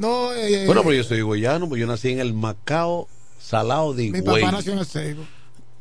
[0.00, 3.06] No, eh, Bueno, pero yo soy higüeyano, pues yo nací en el Macao
[3.38, 4.40] Salado de mi Higüey.
[4.42, 5.24] papá nació en el Seibo.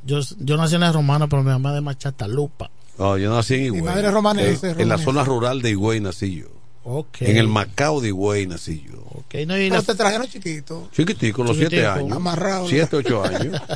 [0.04, 2.70] Yo, yo nací en la Romana, pero mi mamá es de Machatalupa.
[2.98, 3.82] No, yo nací en Higüey.
[3.82, 6.48] madre es romanesa, En- la zona rural de Higüey nací yo.
[6.84, 7.22] Ok.
[7.22, 9.00] En el Macao de Higüey nací yo.
[9.12, 10.90] Ok, no, y Pero la- te trajeron chiquito.
[10.94, 12.12] Chiquitico, los siete años.
[12.16, 12.68] Amarrado.
[12.68, 13.62] Siete, ocho años.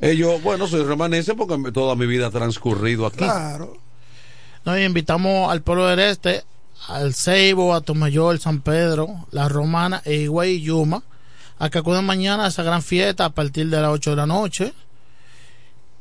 [0.00, 3.16] Eh, yo, bueno, soy remanente porque toda mi vida ha transcurrido aquí.
[3.18, 3.76] Claro.
[4.64, 6.44] no, y invitamos al pueblo del este,
[6.86, 11.02] al Ceibo, a Tomayor, San Pedro, La Romana, e Higüey y Yuma,
[11.58, 14.26] a que acudan mañana a esa gran fiesta a partir de las 8 de la
[14.26, 14.72] noche.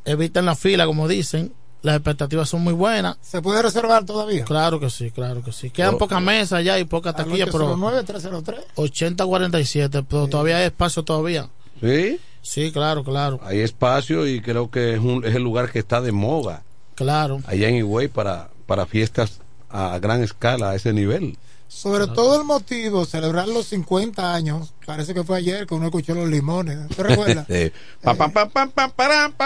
[0.06, 1.54] Eviten la fila, como dicen.
[1.84, 3.18] Las expectativas son muy buenas.
[3.22, 4.44] ¿Se puede reservar todavía?
[4.45, 5.70] Claro que sí, claro que sí.
[5.70, 8.64] Quedan pocas mesas ya y pocas taquillas, pero 809-303.
[8.76, 11.49] 80-47, pero todavía hay espacio todavía.
[11.80, 12.20] ¿Sí?
[12.41, 15.99] Sí, claro, claro, Hay espacio y creo que es, un- es el lugar que está
[16.02, 16.64] de moda
[16.95, 17.41] claro.
[17.45, 21.38] allá en Higüey para, para fiestas a gran escala, a ese nivel.
[21.69, 24.73] Sobre todo el motivo, celebrar los 50 años.
[24.85, 26.88] Parece que fue ayer que uno escuchó los limones.
[26.95, 27.45] ¿Te recuerdas?
[28.02, 28.14] Pa,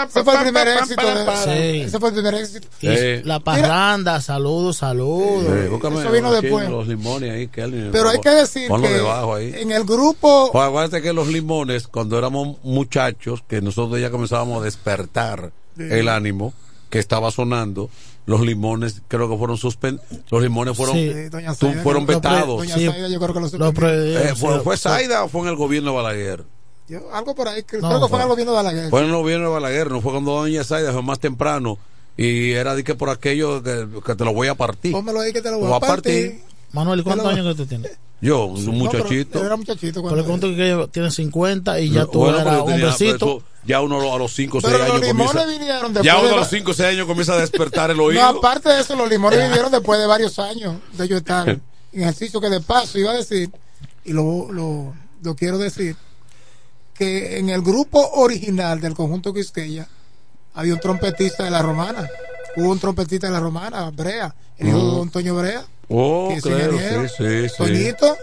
[0.08, 1.02] Ese fue el primer éxito.
[1.04, 1.36] de-.
[1.44, 1.80] Sí.
[1.82, 2.68] Ese fue el primer éxito.
[2.80, 5.44] Y la parranda, saludos, saludos.
[5.44, 6.64] Eso vino los después.
[6.66, 7.88] chinos, Los limones ahí, Kelvin.
[7.92, 9.52] Pero hay que decir Ponlo que debajo ahí.
[9.56, 14.62] en el grupo Pues acuérdate que los limones, cuando éramos muchachos, que nosotros ya comenzábamos
[14.62, 15.84] a despertar Sí.
[15.90, 16.52] el ánimo
[16.90, 17.88] que estaba sonando,
[18.26, 20.06] los limones creo que fueron suspendidos.
[20.30, 21.12] Los limones fueron, Sí.
[21.58, 22.62] Tú- fueron vetados.
[22.68, 22.84] Sí.
[22.84, 23.32] Yo creo
[23.72, 24.82] que Eh, ¿fue, sí, ¿Fue sí.
[24.84, 26.44] Saida o fue en el gobierno de Balaguer?
[26.88, 28.90] Yo- algo por ahí, No, creo que fue fue- algo viendo Balaguer.
[28.90, 31.78] Fue en el gobierno de Balaguer, no fue cuando doña Saida fue más temprano.
[32.16, 34.92] Y era de que por aquello que, que te lo voy a partir.
[34.92, 36.30] Pónmelo ahí que te lo Lo voy a partir.
[36.30, 36.51] partir.
[36.72, 37.98] Manuel, ¿y cuántos Pero- años que tú tienes?
[38.20, 39.40] Yo, un No, pero muchachito.
[39.40, 42.44] él era muchachito Por cuando el punto que tiene 50 y ya tú Bueno, eras
[42.52, 45.32] pero un tenía- pero ya uno a los 5 o 6 Pero los años limones
[45.32, 45.58] comienza.
[45.58, 47.90] vinieron después Ya uno de a los va- 5 o 6 años comienza a despertar
[47.90, 48.22] el oído.
[48.22, 51.62] No, aparte de eso, los limones vinieron después de varios años de yo estar en
[51.92, 53.50] ejercicio que de paso iba a decir,
[54.04, 55.96] y lo, lo, lo quiero decir,
[56.94, 59.88] que en el grupo original del conjunto Quisqueya
[60.54, 62.08] había un trompetista de la romana.
[62.56, 65.64] Hubo un trompetista de la romana, Brea, el hijo de don Toño Brea.
[65.94, 67.08] Oh, que claro, ingeniero.
[67.08, 67.56] sí, sí, sí.
[67.58, 68.16] Toñito.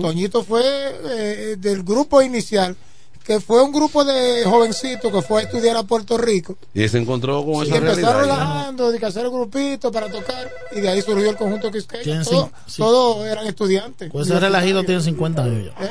[0.00, 2.76] Toñito fue eh, del grupo inicial,
[3.24, 6.56] que fue un grupo de jovencitos que fue a estudiar a Puerto Rico.
[6.74, 8.20] Y se encontró con Y esa empezaron realidad.
[8.20, 11.70] relajando, de que hacer el grupito para tocar, y de ahí surgió el conjunto.
[12.02, 12.78] Tienen Todos sí.
[12.82, 14.10] todos eran estudiantes.
[14.10, 15.84] Pues ese relajito tiene 50 años ya.
[15.86, 15.90] ¿Eh?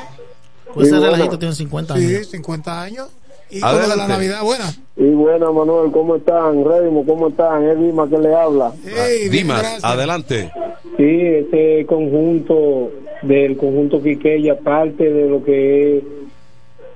[0.73, 2.09] Pues ese Sí, relajito tiene 50 años.
[2.25, 3.07] Sí, 50 años.
[3.53, 4.07] Y de la Adelante.
[4.07, 4.73] Navidad, buena.
[4.95, 6.63] Y buena, Manuel, ¿cómo están?
[6.65, 7.63] Redimo, ¿cómo están?
[7.67, 8.73] Es Dima que le habla.
[8.85, 9.83] Ey, bien, Dimas, gracias.
[9.83, 10.51] adelante.
[10.97, 16.03] Sí, ese conjunto del conjunto Quiqueya, parte de lo que es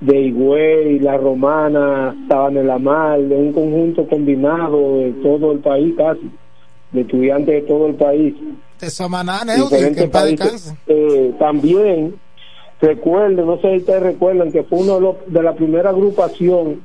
[0.00, 5.58] de Higüey, La Romana, Sabana de la Mar, de un conjunto combinado de todo el
[5.58, 6.30] país casi,
[6.92, 8.34] de estudiantes de todo el país.
[8.80, 10.72] De Samaná, Neudi, que países.
[10.86, 12.14] Eh, también
[12.80, 16.80] recuerden, no sé si ustedes recuerdan que fue uno de, los- de la primera agrupación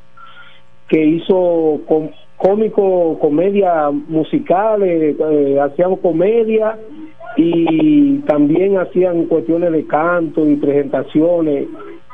[0.88, 6.78] que hizo com- cómico, comedia musicales, eh, hacían comedia
[7.38, 11.68] y también hacían cuestiones de canto y presentaciones.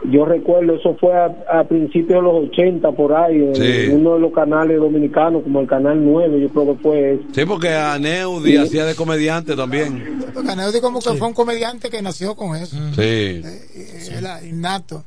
[0.06, 1.26] Yo recuerdo, eso fue a,
[1.60, 3.88] a principios de los 80 por ahí, en Sí.
[3.92, 7.24] uno de los canales dominicanos, como el Canal 9, yo creo que fue ese.
[7.34, 10.22] Sí, porque a Neudi hacía de comediante también.
[10.34, 12.78] Porque Neudi como que fue un comediante que nació con eso.
[12.96, 13.02] Sí.
[13.02, 15.04] Eh, Era innato.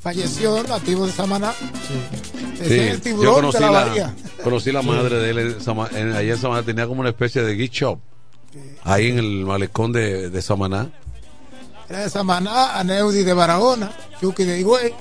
[0.00, 1.52] falleció, nativo de Samaná.
[2.60, 5.38] Ese es el tiburón yo conocí de la, conocí la madre de él.
[5.96, 7.98] en- allá en Samaná tenía como una especie de gift shop.
[8.84, 10.88] Ahí en el malecón de, de Samaná.
[11.88, 13.90] Era de Samaná, Aneudi de Barahona,
[14.20, 14.92] Chucky de Higüey,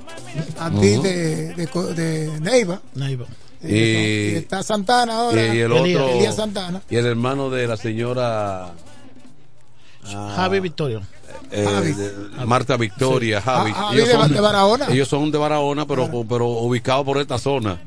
[0.60, 1.02] Ati Ujú.
[1.04, 2.80] de, de, Co- de Neiva.
[2.96, 3.26] Neiva.
[3.62, 5.54] Y, Y está Santana ahora.
[5.54, 5.86] y el otro.
[5.86, 6.82] Elías Santana.
[6.90, 8.68] Y el hermano de la señora.
[10.06, 11.02] ah, Javi Victorio.
[11.52, 11.94] eh, Javi.
[11.94, 12.12] de-
[12.46, 13.46] Marta Victoria, Sí.
[13.46, 13.72] Javi.
[13.76, 14.86] Ah, Javi Ellos de- son- de Barahona.
[14.90, 17.80] Ellos son de Barahona, pero, pero ubicados por esta zona.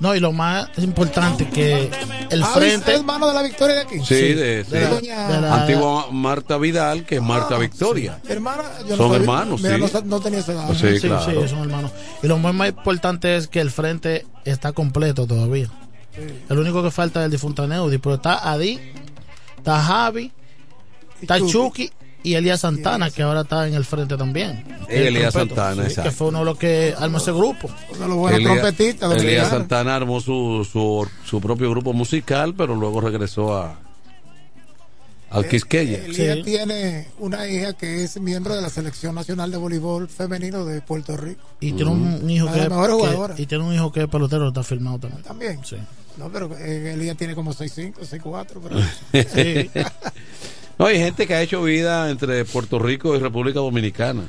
[0.00, 1.90] No, y lo más importante que
[2.30, 2.92] el Ah, frente.
[2.92, 4.00] ¿es hermano de la victoria de aquí?
[4.04, 4.94] Sí, de, de la- sí.
[4.94, 8.18] doña- de la- Antigua Marta Vidal, que es Marta Victoria.
[8.28, 9.16] Hermana, yo no Son sabía.
[9.20, 9.94] hermanos, Mira, sí.
[9.94, 10.74] No, no tenía esa edad.
[10.74, 11.48] Sí, claro.
[11.48, 11.92] son hermanos.
[12.22, 15.68] Y lo más, más importante es que el frente está completo todavía.
[16.48, 18.78] El único que falta es el difunto Neudi, pero está Adi,
[19.58, 20.30] está Javi,
[21.20, 21.90] está Chucky
[22.24, 24.64] y Elías Santana, que ahora está en el frente también.
[24.88, 26.10] Elías Santana, sí, exacto.
[26.10, 27.70] que fue uno de los que armó ese grupo.
[28.38, 28.56] Elías-
[29.22, 33.78] Elías Santana armó su, su, su propio grupo musical, pero luego regresó a
[35.30, 35.98] al Quisqueya.
[35.98, 40.80] Elías tiene una hija que es miembro de la Selección Nacional de Voleibol Femenino de
[40.80, 41.40] Puerto Rico.
[41.60, 42.60] Y tiene un hijo que,
[43.36, 45.22] que- y tiene un hijo que es pelotero, está firmado también.
[45.24, 45.60] También.
[45.64, 45.76] Sí.
[46.18, 48.46] No, pero eh, Elías tiene como 6'5, 6'4.
[48.62, 49.24] Pero...
[49.34, 49.70] Sí.
[50.78, 54.28] No, hay gente que ha hecho vida entre Puerto Rico y República Dominicana.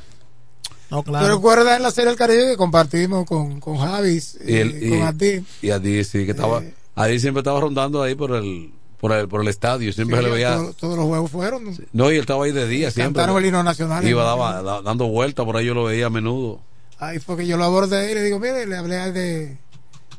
[0.92, 4.56] No, ¿Te recuerdas en la Serie del Caribe que compartimos con, con Javis Y, y,
[4.58, 5.44] el, y, con Adi?
[5.64, 6.62] y Adi, sí, que estaba.
[6.94, 9.92] Adi siempre estaba rondando ahí por el, por el, por el estadio.
[9.92, 10.56] Siempre Sí, se le veía.
[10.56, 11.76] todo- todos los juegos fueron.
[11.92, 13.20] No, y él estaba ahí de día siempre.
[13.20, 14.08] Cantaron el himno nacional.
[14.08, 16.62] Iba daba, da- dando vueltas, por ahí yo lo veía a menudo.
[17.00, 19.58] Ahí fue que yo lo abordé y le digo, mire, le hablé de,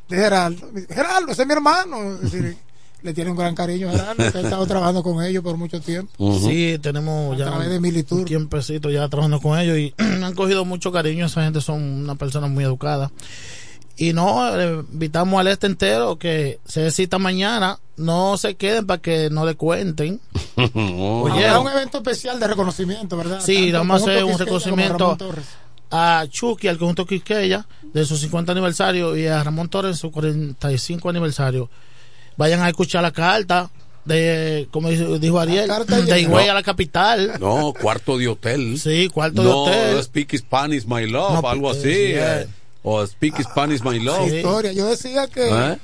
[0.09, 0.17] de
[0.75, 2.15] dice, Geraldo, ese es mi hermano.
[2.15, 2.57] Es decir,
[3.03, 5.81] le tiene un gran cariño a Geraldo, que ha estado trabajando con ellos por mucho
[5.81, 6.13] tiempo.
[6.41, 10.93] Sí, tenemos ya través de un tiempecito ya trabajando con ellos y han cogido mucho
[10.93, 11.27] cariño.
[11.27, 13.11] Esa gente son una persona muy educada.
[13.99, 14.43] Y no,
[14.93, 17.79] invitamos al este entero que se cita mañana.
[17.97, 20.21] No se queden para que no le cuenten.
[20.57, 23.41] Oye, Habrá un evento especial de reconocimiento, ¿verdad?
[23.41, 25.17] Sí, Tanto vamos a hacer un reconocimiento
[25.91, 31.09] a Chucky, al conjunto Quisqueya, de su 50 aniversario, y a Ramón Torres su 45
[31.09, 31.71] aniversario.
[32.37, 33.71] Vayan a escuchar la carta
[34.05, 35.71] de, como dijo, Ariel,
[36.07, 36.51] de Higüey No.
[36.53, 37.33] a la capital.
[37.41, 38.79] No, cuarto de hotel.
[38.79, 40.03] Sí, cuarto de no, hotel.
[40.05, 41.89] Speak Spanish, my love, No, algo pues, así.
[41.93, 42.47] sí, eh.
[42.83, 44.33] O Speak Spanish, my love.
[44.33, 44.73] Historia.
[44.73, 45.79] Yo decía que ¿Eh?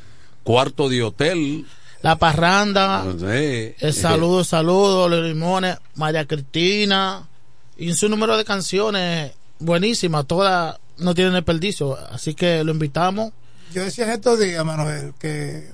[0.45, 1.67] Cuarto de hotel.
[2.03, 3.75] La parranda, Sí.
[3.79, 7.29] el saludo, saludo, los limones, María Cristina,
[7.77, 13.33] y su número de canciones buenísimas, todas no tienen desperdicio, así que lo invitamos.
[13.73, 15.69] Yo decía en estos días, Manuel, que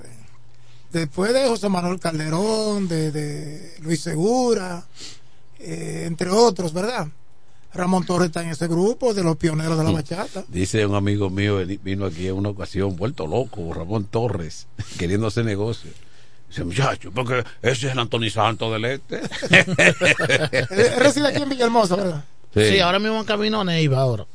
[0.93, 4.85] después de José Manuel Calderón, de, de Luis Segura,
[5.59, 7.09] eh, entre otros, ¿verdad?
[7.75, 10.45] Ramón Torres está en ese grupo de los pioneros de la bachata.
[10.49, 14.67] Dice un amigo mío, vino aquí en una ocasión, vuelto loco, Ramón Torres,
[14.99, 15.91] queriendo hacer negocio.
[16.49, 19.21] Dice, muchacho, porque ese es el Anthony Santos del Este.
[20.99, 22.25] Reside aquí en Villahermosa, ¿verdad?
[22.55, 24.27] Sí, ahora mismo en camino a Neiva ahora.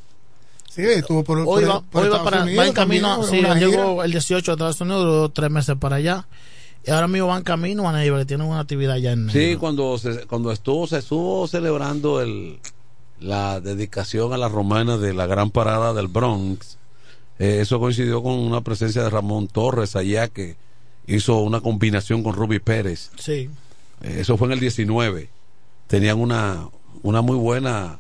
[0.74, 3.54] Sí, estuvo por, Hoy por- va, por hoy va para, Unidos va en camino, también,
[3.54, 6.28] sí, llegó el 18 a Estados Unidos, duró tres meses para allá.
[6.86, 9.40] Y ahora mismo va en camino a Neiva, que tienen una actividad allá en Neiva.
[9.52, 12.60] Sí, cuando se, cuando estuvo, se estuvo celebrando el,
[13.20, 16.78] la dedicación a la romana de la gran parada del Bronx.
[17.40, 20.56] eh, eso coincidió con una presencia de Ramón Torres allá que
[21.08, 23.12] hizo una combinación con Ruby Pérez.
[23.18, 23.50] Sí.
[24.02, 25.30] Eh, eso fue en el 19.
[25.88, 26.68] Tenían una,
[27.04, 28.00] una muy buena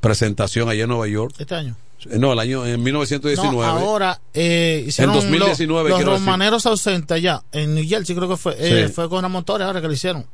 [0.00, 1.34] presentación allá en Nueva York.
[1.38, 1.74] Este año.
[2.18, 3.56] No, el año en 1919.
[3.56, 8.28] No, ahora eh, hicieron En 2019, los, los romaneros ausentes allá en New Jersey creo
[8.28, 8.92] que fue eh, Sí.
[8.92, 10.26] fue con Ramón Torres ahora que lo hicieron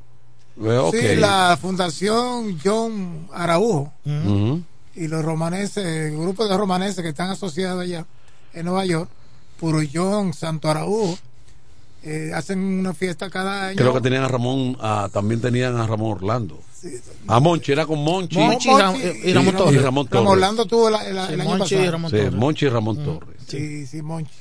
[0.62, 0.94] Eh, ok.
[0.94, 3.92] Sí, la Fundación John Araujo
[4.94, 8.04] y los romaneses, el grupo de romaneses que están asociados allá
[8.52, 9.08] en Nueva York,
[9.60, 11.16] Puro John, Santo Araujo,
[12.02, 13.76] eh, hacen una fiesta cada año.
[13.76, 16.60] Creo que tenían a Ramón, ah, también tenían a Ramón Orlando.
[17.26, 18.38] A Monchi, era con Monchi.
[18.38, 19.74] Monchi y Ram- y Ramón Torres.
[19.74, 20.28] Y Ramón Torres.
[20.30, 21.92] Orlando tuvo la- la- Sí, el año Monchi y pasado.
[21.92, 22.32] Ramón Sí, Torres.
[22.34, 23.36] Monchi y Ramón Torres.
[23.46, 24.32] Sí, sí, Monchi.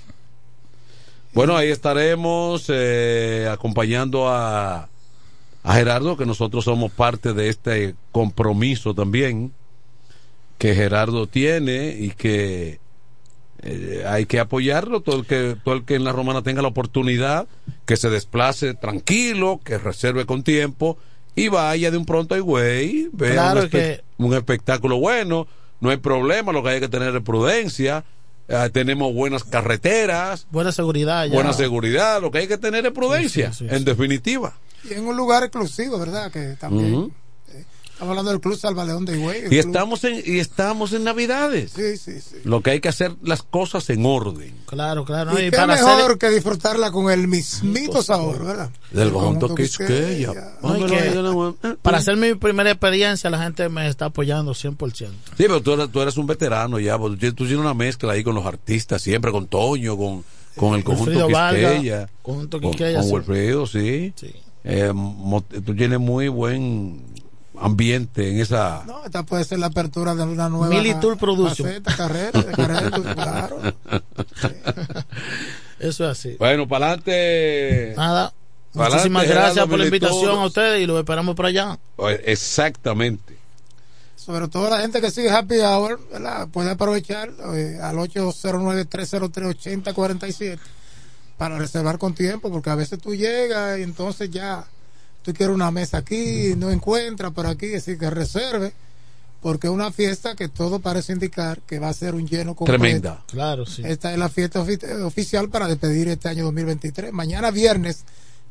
[1.34, 4.90] Bueno, ahí estaremos eh, acompañando a,
[5.64, 9.52] a Gerardo, que nosotros somos parte de este compromiso también
[10.58, 12.80] que Gerardo tiene y que
[13.62, 15.02] eh, hay que apoyarlo.
[15.02, 17.48] Todo el que, todo el que en la romana tenga la oportunidad,
[17.86, 20.98] que se desplace tranquilo, que reserve con tiempo
[21.38, 25.48] y vaya de un pronto a güey, vea Claro un, espe- que- un espectáculo bueno.
[25.80, 28.04] No hay problema, lo que hay que tener es prudencia.
[28.50, 31.34] Eh, tenemos buenas carreteras, buena seguridad ya.
[31.34, 34.58] buena seguridad, lo que hay que tener es prudencia, Sí, sí, sí, en definitiva.
[34.90, 36.32] Y en un lugar exclusivo, ¿verdad?
[36.32, 37.14] Que también.
[37.98, 39.38] Estamos hablando del Club Salvaleón de Higüey.
[39.45, 41.72] Y club- estamos en, y estamos en Navidades.
[41.76, 42.36] Sí, sí, sí.
[42.44, 44.53] Lo que hay que hacer las cosas en orden.
[44.68, 45.32] Claro, claro.
[45.40, 48.69] Y, y qué para mejor hacer- que disfrutarla con el mismito sabor, ¿verdad?
[48.91, 50.32] Del El conjunto conjunto Quisqueya.
[50.61, 54.94] No, y que para hacer mi primera experiencia, la gente me está apoyando 100%.
[54.94, 58.14] Sí, pero tú eres, tú eres un veterano ya, porque tú, tú tienes una mezcla
[58.14, 60.24] ahí con los artistas, siempre con Toño, con,
[60.56, 62.07] con el conjunto Quisqueya.
[62.22, 63.14] conjunto con, Quisqueya, con sí.
[63.15, 64.14] Wilfrido, sí.
[64.64, 64.94] Eh,
[65.65, 67.02] tú tienes muy buen
[67.60, 68.84] ambiente en esa...
[68.86, 71.68] No, esta puede ser la apertura de una nueva Militour Production.
[71.68, 73.60] faceta, carrera, de carrera, claro.
[75.80, 76.36] Eso es así.
[76.40, 77.94] Bueno, para adelante.
[77.96, 78.34] Nada.
[78.74, 81.80] Pa'lante, Muchísimas gracias Gerardo por la invitación a ustedes y los esperamos por allá.
[82.26, 83.38] Exactamente.
[84.16, 86.50] Sobre todo la gente que sigue Happy Hour, ¿verdad?
[86.50, 90.60] puede aprovechar eh, al 809-303-8047
[91.38, 94.66] para reservar con tiempo, porque a veces tú llegas y entonces ya
[95.28, 98.72] tú quieres una mesa aquí, no encuentras por aquí, así que reserve,
[99.41, 102.82] porque es una fiesta que todo parece indicar que va a ser un lleno completo.
[102.82, 103.24] Tremenda.
[103.28, 103.82] Claro, sí.
[103.86, 107.12] Esta es la fiesta ofi- eh, oficial para despedir este año 2023.
[107.12, 108.06] Mañana viernes,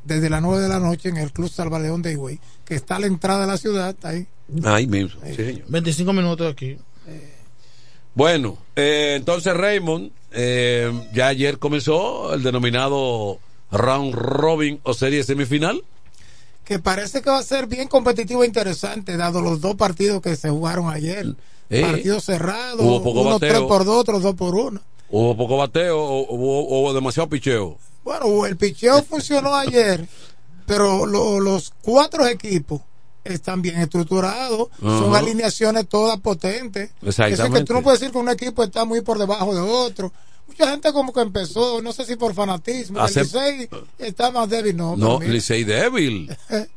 [0.04, 2.98] desde las 9 de la noche, en el Club Salvaleón de Higüey, que está a
[3.00, 4.26] la entrada de la ciudad, ahí.
[4.64, 5.64] Ahí mismo, sí, señor.
[5.68, 6.76] 25 minutos aquí.
[8.14, 13.38] Bueno, eh, entonces Raymond, eh, ya ayer comenzó el denominado
[13.70, 15.82] round robin o serie semifinal.
[16.66, 20.34] Que parece que va a ser bien competitivo e interesante, dado los dos partidos que
[20.36, 21.34] se jugaron ayer.
[21.70, 21.80] Eh,
[22.84, 23.48] hubo poco uno bateo.
[23.50, 24.80] 3 por 2, otro 2 por 1.
[25.08, 27.78] Hubo poco bateo, o- hubo, hubo demasiado picheo.
[28.04, 30.06] Bueno, el picheo funcionó ayer,
[30.66, 32.80] pero lo- los cuatro equipos
[33.22, 36.90] están bien estructurados, son alineaciones todas potentes.
[37.02, 37.44] Exactamente.
[37.44, 40.12] Es que tú no puedes decir que un equipo está muy por debajo de otro.
[40.46, 43.68] Mucha gente como que empezó, no sé si por fanatismo, Hace- el Licey
[43.98, 44.96] está más débil, no.
[44.96, 45.20] No.
[45.20, 46.34] Licey débil.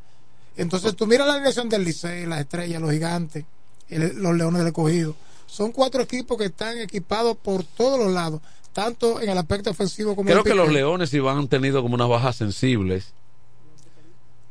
[0.57, 3.45] Entonces tú miras la alineación del Licey, las estrellas, los gigantes,
[3.89, 5.15] el- los leones del escogido.
[5.45, 8.41] Son cuatro equipos que están equipados por todos los lados,
[8.73, 10.69] tanto en el aspecto ofensivo como Creo en que el los.
[10.71, 13.13] Leones Iván han tenido como unas bajas sensibles.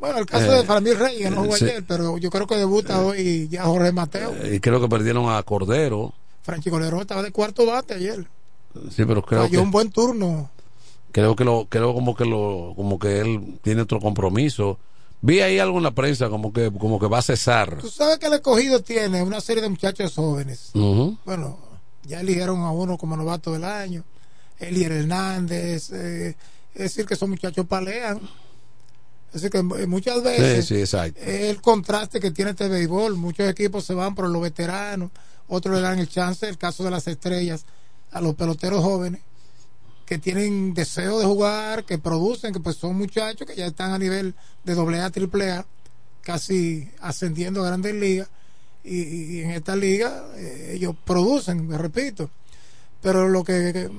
[0.01, 1.65] Bueno, el caso Eh, de Faramir Reyes, no jugó sí.
[1.65, 4.33] ayer, pero yo creo que debuta hoy ya Jorge Mateo.
[4.43, 6.15] Eh, Y creo que perdieron a Cordero.
[6.43, 8.27] Franchi Colero estaba de cuarto bate ayer.
[8.91, 10.51] Sí, pero creo Falló que un buen turno.
[11.13, 14.79] creo que lo creo como que lo como que él tiene otro compromiso.
[15.21, 17.79] Vi ahí algo en la prensa como que como que va a cesar.
[17.81, 20.71] Tú sabes que el escogido tiene una serie de muchachos jóvenes.
[21.25, 21.59] Bueno,
[22.05, 24.05] ya eligieron a uno como novato del año.
[24.59, 25.91] Elier Hernández.
[25.93, 26.37] eh,
[26.75, 28.21] es decir, que esos muchachos palean.
[29.29, 33.17] Es decir, que eh, muchas veces Sí, sí, el contraste que tiene este béisbol.
[33.17, 35.11] Muchos equipos se van por los veteranos,
[35.49, 37.67] otros le dan el chance, el caso de las estrellas,
[38.13, 39.21] a los peloteros jóvenes
[40.07, 43.99] que tienen deseo de jugar, que producen, que pues son muchachos que ya están a
[43.99, 45.67] nivel de doble A, triple A,
[46.23, 48.29] casi ascendiendo a grandes ligas.
[48.85, 52.31] Y, en esta liga eh, ellos producen, me repito.
[53.03, 53.91] Pero lo que,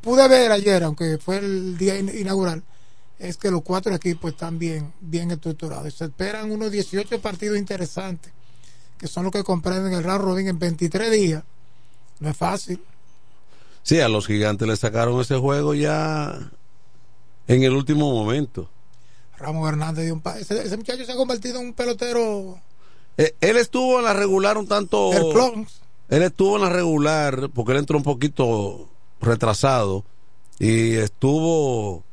[0.00, 2.62] pude ver ayer, aunque fue el día in- inaugural,
[3.18, 5.94] es que los cuatro equipos están bien, bien estructurados.
[5.94, 8.32] Se esperan unos 18 partidos interesantes,
[8.98, 11.44] que son los que comprenden el round robin en 23 días.
[12.22, 12.80] No es fácil.
[13.82, 16.38] Sí, a los gigantes le sacaron ese juego ya
[17.48, 18.68] en el último momento.
[19.38, 22.60] Ramos Hernández dio un pa- ese, ese muchacho se ha convertido en un pelotero
[23.18, 25.12] Eh, él estuvo en la regular un tanto.
[25.12, 25.66] El clon.
[26.08, 28.88] Él estuvo en la regular porque él entró un poquito
[29.20, 30.04] retrasado
[30.60, 32.04] y estuvo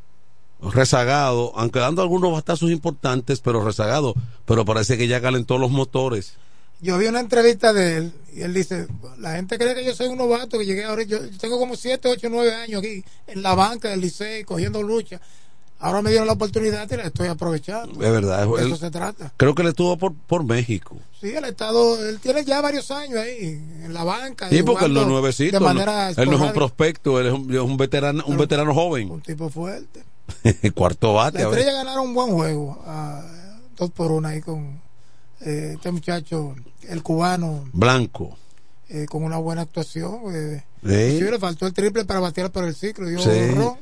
[0.62, 4.16] rezagado, aunque dando algunos batazos importantes, pero rezagado.
[4.46, 6.36] Pero parece que ya calentó los motores.
[6.82, 8.88] Yo vi una entrevista de él y él dice,
[9.18, 12.08] la gente cree que yo soy un novato, que llegué ahora, yo, tengo como 7,
[12.08, 15.20] 8, 9 años aquí en la banca del Licey cogiendo lucha.
[15.82, 17.94] Ahora me dieron la oportunidad y la estoy aprovechando.
[18.04, 18.46] Es verdad.
[18.48, 19.32] De él- eso se trata.
[19.38, 20.98] Creo que él estuvo por, por México.
[21.22, 24.50] Sí, el Estado, él tiene ya varios años ahí en la banca.
[24.50, 25.58] Sí, porque él no es nuevecito.
[25.60, 28.74] De él no- él es un prospecto, él es un, es un veterano, un veterano
[28.74, 29.10] joven.
[29.10, 30.04] Un tipo fuerte.
[30.76, 31.40] Cuarto bate.
[31.40, 32.82] La estrella ganaron un buen juego,
[33.78, 34.82] dos por una ahí con
[35.42, 36.56] eh, este muchacho,
[36.88, 38.38] el cubano, Blanco.
[38.90, 40.20] eh, con una buena actuación.
[40.34, 41.22] Eh, Sí.
[41.22, 43.30] le faltó el triple para batear por el ciclo, dio Sí.
[43.30, 43.76] un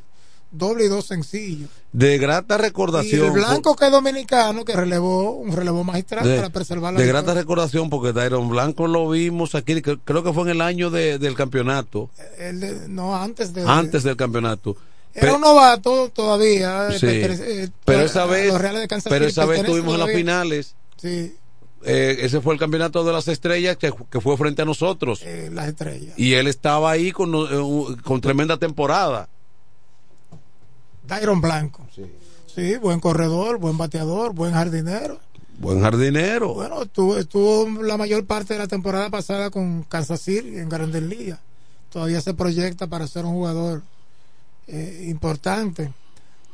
[0.52, 1.70] doble y dos sencillos.
[1.92, 3.26] De grata Y recordación.
[3.28, 7.06] el blanco que es dominicano, que relevó, un relevo magistral de, para preservar la de
[7.06, 7.42] grata victoria.
[7.42, 11.20] recordación porque Tyron Blanco lo vimos aquí, que- creo que fue en el año de-
[11.20, 12.10] del campeonato,
[12.40, 13.64] Él de- no, antes de.
[13.68, 14.76] antes del campeonato.
[15.14, 16.90] Era un novato todavía.
[16.90, 17.08] eh, Sí.
[17.08, 18.54] eh, pero esa vez,
[19.10, 20.76] pero esa vez pertenece tuvimos en las finales.
[21.02, 21.36] Sí,
[21.84, 25.22] eh, ese fue el campeonato de las estrellas que, que fue frente a nosotros.
[25.24, 26.14] eh, las estrellas.
[26.18, 29.30] Y él estaba ahí con, eh, con tremenda temporada.
[31.06, 31.86] Dairon Blanco.
[32.56, 32.76] Sí.
[32.78, 35.20] buen corredor, buen bateador, buen jardinero.
[35.60, 36.54] Buen jardinero.
[36.56, 41.04] Bueno, estuvo, estuvo la mayor parte de la temporada pasada con Kansas City en Grandes
[41.04, 41.40] Ligas.
[41.91, 43.82] Todavía se proyecta para ser un jugador
[44.68, 45.94] importante.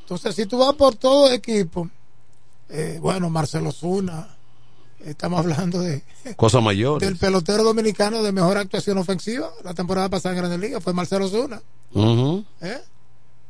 [0.02, 1.90] Entonces, si tú vas por todo equipo,
[3.02, 4.28] bueno, Marcelo Zuna,
[5.06, 6.04] estamos hablando de
[6.36, 7.00] Cosa mayor.
[7.02, 11.28] del pelotero dominicano de mejor actuación ofensiva la temporada pasada en Grandes Ligas, fue Marcelo
[11.28, 11.62] Zuna.
[12.62, 12.82] ¿eh?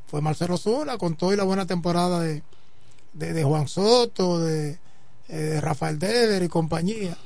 [0.08, 2.44] Fue Marcelo Zuna con todo y la buena temporada de,
[3.14, 4.78] de, de Juan Soto, de,
[5.30, 7.18] eh, de Rafael Dever y compañía.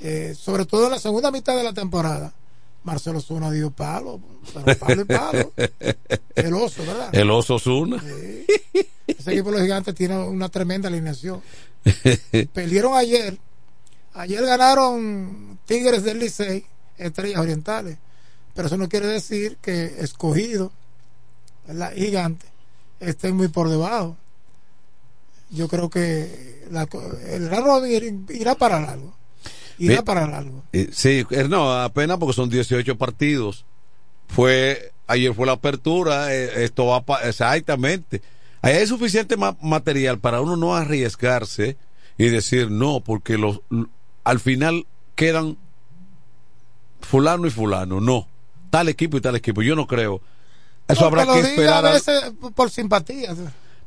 [0.00, 2.32] Eh, sobre todo en la segunda mitad de la temporada,
[2.82, 4.20] Marcelo Zuna dio palo,
[4.54, 5.52] pero palo y palo.
[6.34, 7.10] El oso, ¿verdad?
[7.12, 8.02] El oso Zuna.
[9.06, 11.42] Ese equipo de los gigantes tiene una tremenda alineación.
[12.52, 13.38] Perdieron ayer.
[14.14, 16.64] Ayer ganaron Tigres del Licey,
[16.96, 17.98] Estrellas Orientales.
[18.54, 20.72] Pero eso no quiere decir que escogido,
[21.66, 21.92] ¿verdad?
[21.94, 22.46] Gigante,
[22.98, 24.16] estén muy por debajo.
[25.50, 26.88] Yo creo que la,
[27.26, 29.14] el Gran Robin irá para largo.
[29.80, 30.62] Irá Ve- para largo.
[30.72, 33.64] Eh, Sí, no, apenas porque son 18 partidos.
[34.28, 38.22] Fue ayer fue la apertura, eh, esto va pa- exactamente.
[38.62, 41.76] Ahí hay suficiente ma- material para uno no arriesgarse
[42.18, 43.60] y decir no, porque los
[44.22, 44.86] al final
[45.16, 45.56] quedan
[47.00, 48.28] fulano y fulano, no.
[48.70, 50.20] Tal equipo y tal equipo, yo no creo.
[50.86, 51.84] Eso No, habrá que esperar.
[51.84, 53.34] a a- veces por simpatía.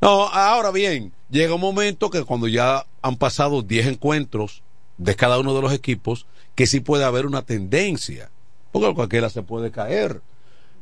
[0.02, 4.64] no, ahora bien, llega un momento que cuando ya han pasado 10 encuentros
[4.98, 6.26] de cada uno de los equipos,
[6.56, 8.30] que sí puede haber una tendencia,
[8.72, 10.22] porque cualquiera se puede caer.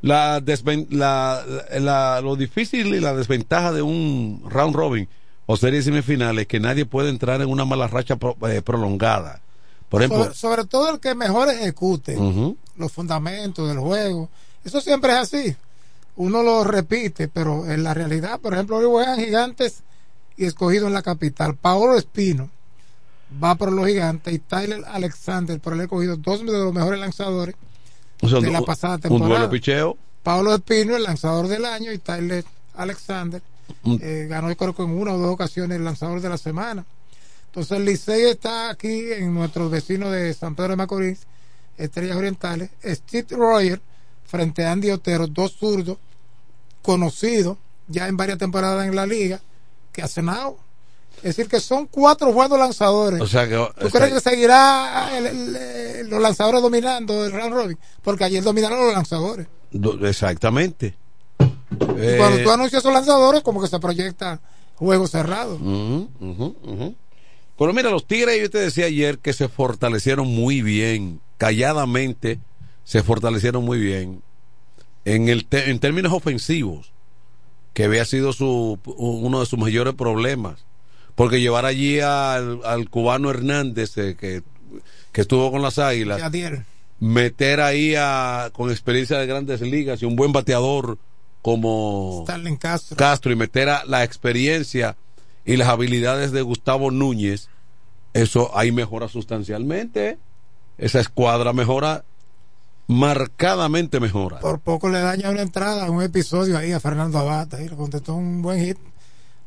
[0.01, 1.43] La, desven- la,
[1.79, 5.07] la- lo difícil y la desventaja de un round robin
[5.45, 9.41] o series semifinales es que nadie puede entrar en una mala racha pro- eh, prolongada.
[9.89, 12.17] Por ejemplo, sobre, sobre todo el que mejor ejecute
[12.77, 14.29] los fundamentos del juego.
[14.63, 15.55] Eso siempre es así.
[16.15, 19.83] Uno lo repite, pero en la realidad, por ejemplo, hoy juegan gigantes
[20.37, 21.55] y escogido en la capital.
[21.55, 22.49] Paolo Espino
[23.43, 27.55] va por los gigantes y Tyler Alexander por el escogido, dos de los mejores lanzadores
[28.21, 29.49] o sea, de un- la pasada un temporada.
[29.49, 29.97] picheo.
[30.23, 32.43] Paolo Espino, el lanzador del año, y Tyler
[32.75, 33.41] Alexander
[33.83, 36.85] Un- eh, ganó, creo que en una o dos ocasiones el lanzador de la semana.
[37.47, 41.19] Entonces, el Licey está aquí en nuestros vecinos de San Pedro de Macorís,
[41.77, 42.69] Estrellas Orientales.
[42.83, 43.81] Steve Royer
[44.25, 45.97] frente a Andy Otero, dos zurdos
[46.81, 49.41] conocidos ya en varias temporadas en la liga,
[49.91, 50.57] que ha cenado.
[51.23, 53.21] Es decir, que son cuatro buenos lanzadores.
[53.21, 57.53] O sea que, ¿Tú crees que seguirá el- el- el- los lanzadores dominando el round
[57.53, 57.77] robin?
[58.01, 59.47] Porque ayer dominaron los lanzadores.
[59.71, 60.95] Do- Exactamente.
[61.39, 64.41] Y cuando Eh, tú anuncias esos lanzadores, como que se proyecta
[64.75, 65.55] juego cerrado.
[65.55, 66.95] ujú.
[67.57, 72.39] Pero mira, los Tigres, yo te decía ayer que se fortalecieron muy bien, calladamente
[72.83, 74.23] se fortalecieron muy bien
[75.05, 76.91] en, el en términos ofensivos,
[77.73, 80.65] que había sido su, uno de sus mayores problemas.
[81.15, 84.43] Porque llevar allí al, al cubano Hernández, eh, que,
[85.11, 86.65] que estuvo con las Águilas, Yadier.
[86.99, 90.97] meter ahí a, con experiencia de grandes ligas y un buen bateador
[91.41, 92.97] como Starling Castro.
[92.97, 94.95] Castro y meter a la experiencia
[95.43, 97.49] y las habilidades de Gustavo Núñez,
[98.13, 100.17] eso ahí mejora sustancialmente.
[100.77, 102.03] Esa escuadra mejora,
[102.87, 104.39] marcadamente mejora.
[104.39, 107.53] Por poco le daña una entrada, un episodio ahí a Fernando Abad.
[107.55, 108.77] Ahí le contestó un buen hit.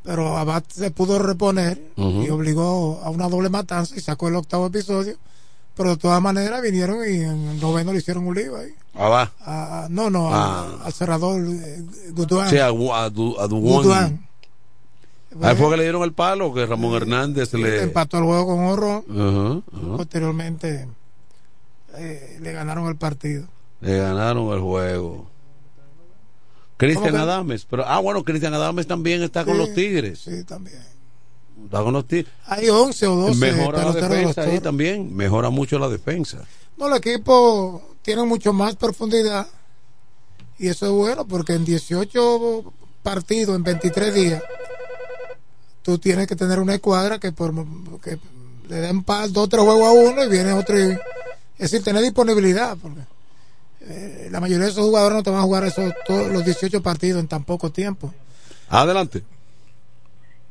[0.04, 4.66] Pero Abad se pudo reponer y obligó a una doble matanza y sacó el octavo
[4.66, 5.16] episodio.
[5.76, 8.70] Pero de todas maneras vinieron y en el noveno le hicieron un lío ahí.
[8.94, 9.32] Ah, va.
[9.40, 10.82] A- a- no, no, Ah.
[10.84, 11.82] al, cerrador eh,
[12.12, 12.48] Gutuán.
[12.48, 14.10] Sí, a, a.
[15.42, 17.82] Ahí fue que le dieron el palo, que Ramón Hernández le...
[17.82, 19.04] Empató el juego con Horror.
[19.96, 20.86] Posteriormente
[21.96, 23.46] eh, le ganaron el partido.
[23.80, 25.26] Le ganaron el juego.
[26.76, 27.16] Cristian.
[27.16, 30.18] Adames, pero ah bueno, Cristian Adames también está con Sí, los Tigres.
[30.20, 30.82] Sí, también.
[31.64, 32.32] Está con los Tigres.
[32.46, 34.62] Hay 11 o 12 Mejora la de defensa ahí Toros.
[34.62, 36.38] también, mejora mucho la defensa.
[36.76, 39.46] No, el equipo tiene mucho más profundidad
[40.58, 42.72] y eso es bueno porque en 18
[43.02, 44.42] partidos, en 23 días,
[45.82, 47.52] tú tienes que tener una escuadra que, por,
[48.00, 48.18] que
[48.68, 50.78] le den paz dos tres juegos a uno y viene otro.
[50.78, 50.92] y-
[51.56, 52.76] es decir, tener disponibilidad.
[52.80, 53.00] Porque
[53.88, 56.82] eh, la mayoría de esos jugadores no te van a jugar esos, todos los 18
[56.82, 58.12] partidos en tan poco tiempo.
[58.68, 59.22] Adelante.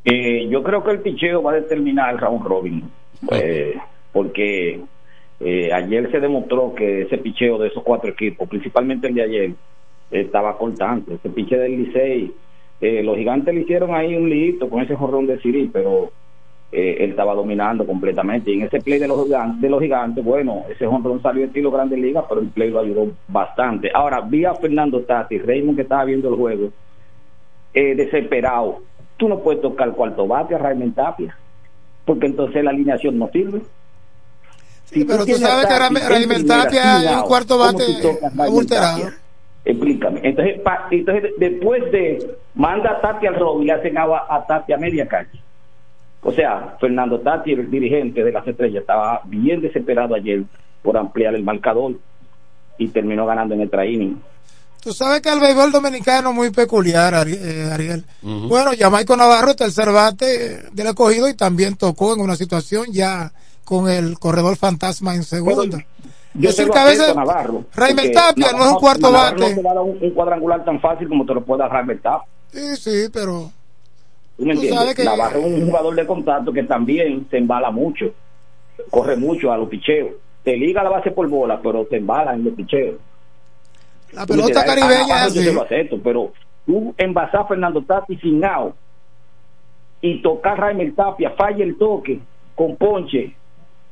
[0.05, 2.83] Eh, yo creo que el picheo va a determinar el round robin,
[3.31, 3.75] eh,
[4.11, 4.81] porque
[5.39, 9.51] eh, ayer se demostró que ese picheo de esos cuatro equipos, principalmente el de ayer,
[10.11, 11.15] estaba cortante.
[11.15, 12.33] Ese picheo del Licey,
[12.81, 16.11] eh, los gigantes le hicieron ahí un lito con ese jorrón de Siri, pero
[16.73, 18.51] eh, él estaba dominando completamente.
[18.51, 21.71] Y en ese play de los gigantes, de los gigantes bueno, ese jonrón salió estilo
[21.71, 23.91] Grandes Ligas, pero el play lo ayudó bastante.
[23.93, 26.69] Ahora, vi a Fernando Tati, Raymond que estaba viendo el juego,
[27.73, 28.79] eh, desesperado.
[29.17, 31.37] Tú no puedes tocar cuarto bate a Raymond Tapia.
[32.05, 33.61] porque entonces la alineación no sirve.
[34.85, 37.83] Sí, pero tú sabes que Raimel Tapia es un cuarto bate
[38.37, 39.11] adulterado.
[39.65, 40.19] Explícame.
[40.23, 44.73] Entonces, entonces, después de manda a Tati al robo y le hacen agua a Tati
[44.73, 45.42] a media calle.
[46.23, 50.43] O sea, Fernando Tati, el dirigente de las estrellas, estaba bien desesperado ayer
[50.81, 51.95] por ampliar el marcador
[52.77, 54.15] y terminó ganando en el training.
[54.81, 58.03] Tú sabes que el béisbol dominicano es muy peculiar, eh, Ariel.
[58.21, 63.31] Bueno, Jamaico Navarro, tercer bate del escogido y también tocó en una situación ya
[63.63, 65.77] con el corredor fantasma en segunda.
[66.33, 67.15] yo es decir, que a veces
[67.73, 69.55] Raimel Tapia no es un cuarto bate.
[69.55, 72.27] No te da un, cuadrangular tan fácil como te lo puede dar Raimel Tapia.
[72.51, 73.51] Sí, sí, pero.
[74.37, 74.95] ¿Tú me entiendes?
[74.95, 75.03] Que...
[75.03, 78.13] Navarro es un jugador de contacto que también se embala mucho,
[78.89, 80.11] corre mucho a los picheos.
[80.43, 82.95] Te liga la base por bola, pero te embala en los picheos.
[84.11, 86.31] La pelota caribeña es Yo lo acepto, pero
[86.65, 88.75] tú envasar a Fernando Tati sin out
[90.01, 92.19] y tocar Raimel Tapia, falla el toque
[92.55, 93.33] con ponche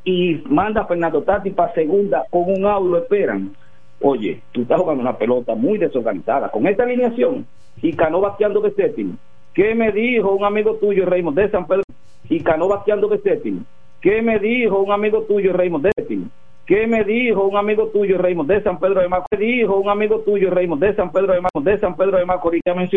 [0.04, 3.56] y manda a Fernando Tati para segunda con un out lo esperan.
[4.02, 7.46] Oye, tú estás jugando una pelota muy desorganizada con esta alineación
[7.82, 9.18] y Cano bateando de séptimo.
[9.54, 11.84] ¿Qué me dijo un amigo tuyo, Raymond, de San Pedro?
[12.30, 13.62] Y Cano bateando de séptimo.
[14.00, 16.28] ¿Qué me dijo un amigo tuyo, Raymond, de séptimo?
[16.66, 19.28] ¿Qué me dijo un amigo tuyo, Raymond, de San Pedro de Macorís?
[19.30, 21.66] ¿Qué dijo un amigo tuyo, Raymond, de San Pedro de Macorís?
[21.66, 22.62] De San Pedro de Macorís,